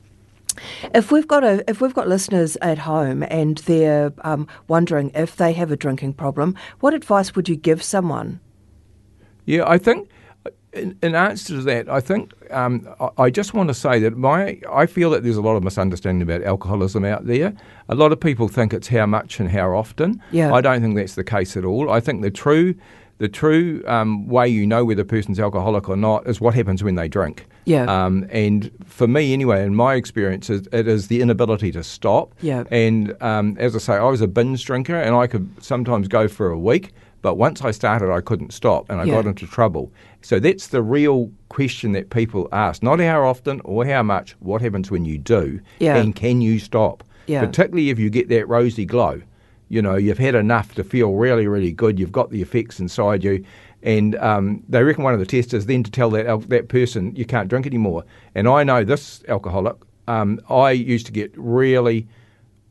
If 0.94 1.12
we've 1.12 1.28
got 1.28 1.44
a 1.44 1.64
if 1.70 1.82
we've 1.82 1.94
got 1.94 2.08
listeners 2.08 2.58
at 2.62 2.80
home 2.80 3.24
and 3.30 3.58
they're 3.60 4.14
um, 4.24 4.48
wondering 4.68 5.12
if 5.16 5.36
they 5.36 5.54
have 5.54 5.72
a 5.72 5.78
drinking 5.78 6.14
problem, 6.14 6.56
what 6.80 6.94
advice 6.94 7.36
would 7.36 7.48
you 7.48 7.56
give 7.56 7.84
someone? 7.84 8.40
Yeah, 9.46 9.68
I 9.68 9.78
think 9.78 10.10
in, 10.74 10.98
in, 11.02 11.16
answer 11.16 11.56
to 11.56 11.62
that, 11.64 11.90
I 11.90 12.00
think 12.00 12.34
um, 12.52 12.88
I, 13.00 13.10
I, 13.24 13.30
just 13.30 13.54
want 13.54 13.68
to 13.68 13.74
say 13.74 14.00
that 14.00 14.18
my 14.18 14.60
I 14.72 14.86
feel 14.86 15.10
that 15.12 15.24
there's 15.24 15.38
a 15.38 15.42
lot 15.42 15.56
of 15.56 15.64
misunderstanding 15.64 16.22
about 16.22 16.44
alcoholism 16.44 17.04
out 17.04 17.26
there. 17.26 17.54
A 17.90 17.96
lot 17.96 18.12
of 18.12 18.20
people 18.20 18.48
think 18.48 18.74
it's 18.74 18.88
how 18.88 19.06
much 19.06 19.40
and 19.40 19.50
how 19.50 19.76
often. 19.76 20.22
Yeah. 20.32 20.54
I 20.54 20.62
don't 20.62 20.82
think 20.82 20.96
that's 20.96 21.16
the 21.16 21.24
case 21.24 21.58
at 21.58 21.66
all. 21.66 21.90
I 21.90 22.00
think 22.00 22.22
the 22.22 22.32
true 22.32 22.76
the 23.18 23.30
true 23.30 23.84
um, 23.86 24.28
way 24.28 24.48
you 24.48 24.66
know 24.66 24.84
whether 24.84 25.04
a 25.04 25.06
person's 25.06 25.40
alcoholic 25.40 25.88
or 25.88 25.96
not 25.96 26.26
is 26.26 26.42
what 26.42 26.56
happens 26.56 26.84
when 26.84 26.96
they 26.96 27.08
drink. 27.08 27.48
Yeah. 27.66 27.84
Um, 27.84 28.26
and 28.32 28.72
for 28.86 29.08
me, 29.08 29.34
anyway, 29.34 29.64
in 29.64 29.76
my 29.76 29.94
experience, 29.94 30.50
it 30.50 30.74
is 30.74 31.08
the 31.08 31.22
inability 31.22 31.72
to 31.74 31.84
stop. 31.84 32.34
Yeah. 32.42 32.64
And 32.72 33.16
um, 33.22 33.58
as 33.60 33.76
I 33.76 33.80
say, 33.80 33.94
I 33.94 34.10
was 34.10 34.22
a 34.22 34.28
binge 34.28 34.66
drinker, 34.66 34.96
and 34.96 35.16
I 35.16 35.28
could 35.28 35.48
sometimes 35.64 36.08
go 36.08 36.28
for 36.28 36.50
a 36.50 36.58
week. 36.58 36.94
But 37.22 37.36
once 37.36 37.62
I 37.62 37.72
started, 37.72 38.12
I 38.12 38.22
couldn't 38.22 38.52
stop 38.52 38.90
and 38.90 39.00
I 39.00 39.04
Yeah. 39.04 39.14
got 39.14 39.26
into 39.28 39.46
trouble. 39.46 39.92
So 40.22 40.40
that's 40.40 40.68
the 40.68 40.82
real 40.82 41.32
question 41.50 41.92
that 41.94 42.10
people 42.10 42.48
ask. 42.52 42.84
Not 42.84 43.00
how 43.00 43.24
often 43.24 43.62
or 43.64 43.86
how 43.86 44.04
much, 44.04 44.36
what 44.40 44.62
happens 44.62 44.92
when 44.92 45.06
you 45.06 45.18
do? 45.18 45.60
Yeah. 45.80 45.98
And 45.98 46.16
can 46.16 46.42
you 46.42 46.60
stop? 46.60 47.04
Yeah. 47.28 47.46
Particularly 47.46 47.90
if 47.90 48.00
you 48.00 48.10
get 48.10 48.30
that 48.30 48.48
rosy 48.48 48.86
glow. 48.86 49.22
You 49.70 49.82
know, 49.82 49.96
you've 49.96 50.18
had 50.18 50.36
enough 50.36 50.76
to 50.76 50.84
feel 50.84 51.14
really, 51.14 51.48
really 51.48 51.72
good. 51.72 51.98
You've 51.98 52.12
got 52.12 52.30
the 52.30 52.42
effects 52.42 52.80
inside 52.80 53.24
you. 53.24 53.44
And 53.84 54.16
um, 54.18 54.64
they 54.70 54.84
reckon 54.84 55.04
one 55.04 55.14
of 55.14 55.20
the 55.20 55.26
tests 55.26 55.54
is 55.54 55.66
then 55.66 55.82
to 55.84 55.92
tell 55.92 56.10
that, 56.12 56.50
that 56.50 56.68
person 56.68 57.16
you 57.16 57.26
can't 57.26 57.48
drink 57.48 57.66
anymore. 57.66 58.04
And 58.36 58.48
I 58.48 58.64
know 58.64 58.84
this 58.84 59.24
alcoholic, 59.28 59.76
um, 60.08 60.40
I 60.50 60.72
used 60.72 61.06
to 61.08 61.12
get 61.12 61.32
really 61.36 62.08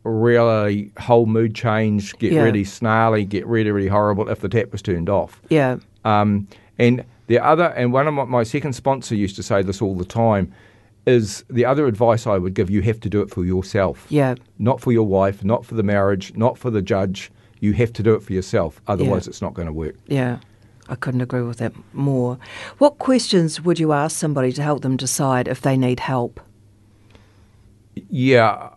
really 0.02 0.90
whole 0.98 1.26
mood 1.26 1.54
change, 1.54 2.16
get 2.18 2.32
Yeah. 2.32 2.42
really 2.42 2.64
snarly, 2.64 3.24
get 3.24 3.46
really, 3.46 3.70
really 3.70 3.88
horrible 3.88 4.28
if 4.28 4.40
the 4.40 4.48
tap 4.48 4.72
was 4.72 4.82
turned 4.82 5.10
off. 5.10 5.40
Yeah. 5.50 5.76
Um, 6.04 6.48
and 6.78 7.04
the 7.30 7.38
other, 7.38 7.66
and 7.76 7.92
one 7.92 8.08
of 8.08 8.14
my, 8.14 8.24
my 8.24 8.42
second 8.42 8.72
sponsor 8.72 9.14
used 9.14 9.36
to 9.36 9.42
say 9.44 9.62
this 9.62 9.80
all 9.80 9.94
the 9.94 10.04
time, 10.04 10.52
is 11.06 11.44
the 11.48 11.64
other 11.64 11.86
advice 11.86 12.26
I 12.26 12.36
would 12.38 12.54
give 12.54 12.68
you 12.70 12.82
have 12.82 12.98
to 13.00 13.08
do 13.08 13.20
it 13.22 13.30
for 13.30 13.44
yourself. 13.44 14.04
Yeah. 14.08 14.34
Not 14.58 14.80
for 14.80 14.90
your 14.90 15.06
wife, 15.06 15.44
not 15.44 15.64
for 15.64 15.76
the 15.76 15.84
marriage, 15.84 16.34
not 16.34 16.58
for 16.58 16.70
the 16.70 16.82
judge. 16.82 17.30
You 17.60 17.72
have 17.74 17.92
to 17.92 18.02
do 18.02 18.14
it 18.14 18.22
for 18.24 18.32
yourself. 18.32 18.80
Otherwise, 18.88 19.26
Yeah. 19.26 19.30
it's 19.30 19.40
not 19.40 19.54
going 19.54 19.66
to 19.66 19.72
work. 19.72 19.94
Yeah. 20.08 20.38
I 20.88 20.96
couldn't 20.96 21.20
agree 21.20 21.42
with 21.42 21.58
that 21.58 21.72
more. 21.92 22.36
What 22.78 22.98
questions 22.98 23.60
would 23.60 23.78
you 23.78 23.92
ask 23.92 24.18
somebody 24.18 24.50
to 24.50 24.62
help 24.64 24.82
them 24.82 24.96
decide 24.96 25.46
if 25.46 25.60
they 25.60 25.76
need 25.76 26.00
help? 26.00 26.40
Yeah, 27.94 28.70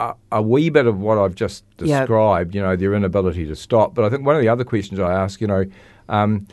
a, 0.00 0.12
a, 0.32 0.42
wee 0.42 0.68
bit 0.68 0.84
of 0.86 1.00
what 1.00 1.16
I've 1.16 1.34
just 1.34 1.64
Yeah. 1.78 2.00
described, 2.00 2.54
you 2.54 2.60
know, 2.60 2.76
their 2.76 2.92
inability 2.92 3.46
to 3.46 3.56
stop. 3.56 3.94
But 3.94 4.04
I 4.04 4.10
think 4.10 4.26
one 4.26 4.36
of 4.36 4.42
the 4.42 4.50
other 4.50 4.64
questions 4.64 5.00
I 5.00 5.14
ask, 5.14 5.40
you 5.40 5.46
know, 5.46 5.64
um, 6.10 6.46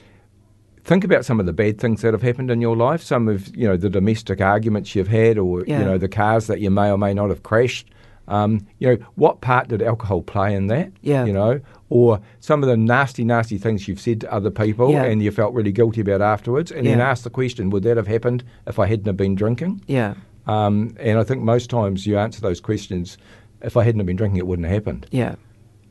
think 0.84 1.04
about 1.04 1.26
some 1.26 1.39
of 1.39 1.46
the 1.46 1.54
bad 1.54 1.80
things 1.80 2.02
that 2.02 2.13
have 2.13 2.22
happened 2.22 2.52
in 2.52 2.62
your 2.62 2.76
life. 2.76 3.02
Some 3.02 3.28
of 3.28 3.56
you 3.56 3.67
know 3.67 3.78
the 3.78 3.89
domestic 3.89 4.41
arguments 4.41 4.96
you've 4.96 5.08
had, 5.08 5.38
or 5.38 5.63
Yeah. 5.65 5.80
you 5.80 5.86
know 5.86 5.98
the 5.98 6.08
cars 6.10 6.48
that 6.48 6.60
you 6.60 6.69
may 6.69 6.89
or 6.91 6.98
may 6.98 7.13
not 7.13 7.30
have 7.30 7.43
crashed. 7.43 7.89
Um, 8.28 8.65
you 8.80 8.88
know 8.88 8.98
what 9.15 9.41
part 9.41 9.67
did 9.67 9.82
alcohol 9.82 10.22
play 10.22 10.56
in 10.56 10.67
that? 10.67 10.91
Yeah. 11.02 11.26
You 11.26 11.34
know, 11.34 11.60
or 11.89 12.22
some 12.39 12.63
of 12.63 12.69
the 12.69 12.78
nasty, 12.78 13.26
nasty 13.26 13.58
things 13.58 13.86
you've 13.88 14.00
said 14.00 14.22
to 14.22 14.34
other 14.34 14.50
people, 14.50 14.91
Yeah. 14.91 15.04
and 15.04 15.22
you 15.22 15.30
felt 15.30 15.54
really 15.54 15.74
guilty 15.74 16.00
about 16.02 16.22
afterwards, 16.22 16.72
and 16.72 16.88
then 16.88 17.02
ask 17.02 17.24
the 17.24 17.30
question: 17.30 17.69
Would 17.69 17.84
that 17.84 17.98
have 17.98 18.08
happened 18.08 18.43
if 18.65 18.80
I 18.80 18.86
hadn't 18.88 19.08
have 19.08 19.17
been 19.17 19.36
drinking? 19.36 19.82
Yeah. 19.88 20.13
Um, 20.48 20.96
and 21.00 21.19
I 21.19 21.24
think 21.24 21.41
most 21.43 21.69
times 21.69 22.06
you 22.08 22.17
answer 22.17 22.39
those 22.41 22.60
questions. 22.62 23.17
If 23.62 23.78
I 23.78 23.84
hadn't 23.84 24.00
have 24.00 24.08
been 24.08 24.17
drinking, 24.17 24.38
it 24.39 24.48
wouldn't 24.48 24.67
have 24.67 24.74
happened. 24.74 25.06
Yeah. 25.12 25.36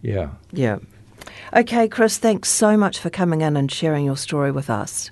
Yeah. 0.02 0.28
Yeah. 0.52 0.78
Okay, 1.54 1.88
Chris, 1.88 2.18
thanks 2.18 2.48
so 2.48 2.76
much 2.76 2.98
for 2.98 3.10
coming 3.10 3.40
in 3.42 3.56
and 3.56 3.70
sharing 3.70 4.04
your 4.04 4.16
story 4.16 4.50
with 4.50 4.70
us. 4.70 5.10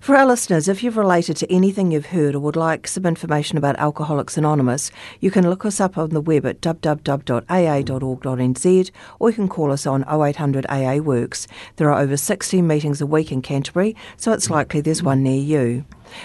For 0.00 0.16
our 0.16 0.26
listeners, 0.26 0.68
if 0.68 0.82
you've 0.82 0.96
related 0.96 1.36
to 1.38 1.52
anything 1.52 1.90
you've 1.90 2.06
heard 2.06 2.34
or 2.36 2.40
would 2.40 2.56
like 2.56 2.86
some 2.86 3.04
information 3.04 3.58
about 3.58 3.76
Alcoholics 3.78 4.38
Anonymous, 4.38 4.92
you 5.20 5.30
can 5.30 5.50
look 5.50 5.66
us 5.66 5.80
up 5.80 5.98
on 5.98 6.10
the 6.10 6.20
web 6.20 6.46
at 6.46 6.60
www.aa.org.nz 6.60 7.40
or 9.18 9.28
you 9.30 9.34
can 9.34 9.48
call 9.48 9.72
us 9.72 9.86
on 9.86 10.04
0800 10.08 10.66
AA 10.68 10.98
Works. 10.98 11.48
There 11.76 11.90
are 11.90 12.00
over 12.00 12.16
16 12.16 12.66
meetings 12.66 13.00
a 13.00 13.06
week 13.06 13.32
in 13.32 13.42
Canterbury, 13.42 13.96
so 14.16 14.32
it's 14.32 14.48
likely 14.48 14.80
there's 14.80 15.02
one 15.02 15.24
near 15.24 15.42
you. 15.42 15.84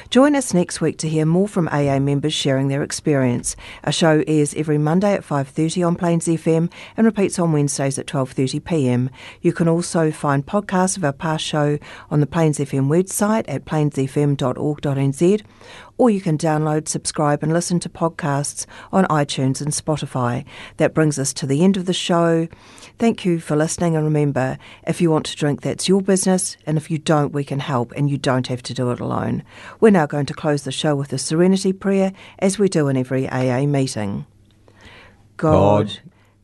Join 0.09 0.35
us 0.35 0.53
next 0.53 0.81
week 0.81 0.97
to 0.99 1.09
hear 1.09 1.25
more 1.25 1.47
from 1.47 1.67
AA 1.69 1.99
members 1.99 2.33
sharing 2.33 2.67
their 2.67 2.83
experience. 2.83 3.55
Our 3.83 3.91
show 3.91 4.23
airs 4.27 4.53
every 4.55 4.77
Monday 4.77 5.13
at 5.13 5.23
5:30 5.23 5.87
on 5.87 5.95
Plains 5.95 6.27
FM 6.27 6.69
and 6.97 7.05
repeats 7.05 7.39
on 7.39 7.51
Wednesdays 7.51 7.99
at 7.99 8.07
12:30 8.07 8.63
p.m. 8.63 9.09
You 9.41 9.53
can 9.53 9.67
also 9.67 10.11
find 10.11 10.45
podcasts 10.45 10.97
of 10.97 11.03
our 11.03 11.13
past 11.13 11.43
show 11.43 11.77
on 12.09 12.19
the 12.19 12.27
Plains 12.27 12.59
FM 12.59 12.87
website 12.87 13.45
at 13.47 13.65
plainsfm.org.nz 13.65 15.43
or 15.97 16.09
you 16.09 16.21
can 16.21 16.37
download, 16.37 16.87
subscribe 16.87 17.43
and 17.43 17.53
listen 17.53 17.79
to 17.79 17.89
podcasts 17.89 18.65
on 18.91 19.05
iTunes 19.05 19.61
and 19.61 19.71
Spotify. 19.71 20.45
That 20.77 20.93
brings 20.93 21.19
us 21.19 21.33
to 21.33 21.45
the 21.45 21.63
end 21.63 21.77
of 21.77 21.85
the 21.85 21.93
show. 21.93 22.47
Thank 22.99 23.25
you 23.25 23.39
for 23.39 23.55
listening 23.55 23.95
and 23.95 24.05
remember, 24.05 24.57
if 24.87 25.01
you 25.01 25.11
want 25.11 25.25
to 25.27 25.35
drink 25.35 25.61
that's 25.61 25.87
your 25.87 26.01
business 26.01 26.57
and 26.65 26.77
if 26.77 26.89
you 26.89 26.97
don't 26.97 27.33
we 27.33 27.43
can 27.43 27.59
help 27.59 27.91
and 27.93 28.09
you 28.09 28.17
don't 28.17 28.47
have 28.47 28.63
to 28.63 28.73
do 28.73 28.91
it 28.91 28.99
alone. 28.99 29.43
We're 29.79 29.91
now 29.91 30.05
going 30.05 30.25
to 30.27 30.33
close 30.33 30.63
the 30.63 30.71
show 30.71 30.95
with 30.95 31.13
a 31.13 31.17
serenity 31.17 31.73
prayer 31.73 32.13
as 32.39 32.57
we 32.57 32.69
do 32.69 32.87
in 32.87 32.97
every 32.97 33.29
AA 33.29 33.65
meeting. 33.65 34.25
God, 35.37 35.99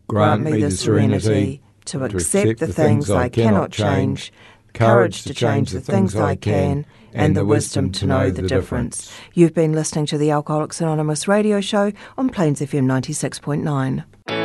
grant 0.08 0.44
me 0.44 0.62
the 0.62 0.72
serenity 0.72 1.62
to 1.86 2.04
accept 2.04 2.60
the 2.60 2.68
things 2.68 3.10
I 3.10 3.30
cannot 3.30 3.72
change, 3.72 4.32
courage 4.80 5.24
to 5.24 5.34
change 5.34 5.72
the 5.72 5.82
things 5.82 6.15
I 6.15 6.36
can, 6.36 6.86
and 7.13 7.36
the 7.36 7.46
wisdom 7.46 7.92
to 7.94 8.06
know 8.06 8.30
the 8.30 8.44
difference. 8.44 9.12
You've 9.34 9.54
been 9.54 9.74
listening 9.74 10.06
to 10.08 10.18
the 10.18 10.32
Alcoholics 10.32 10.80
Anonymous 10.80 11.28
radio 11.28 11.60
show 11.60 11.92
on 12.18 12.30
Plains 12.30 12.62
FM 12.62 12.86
96.9. 12.86 14.38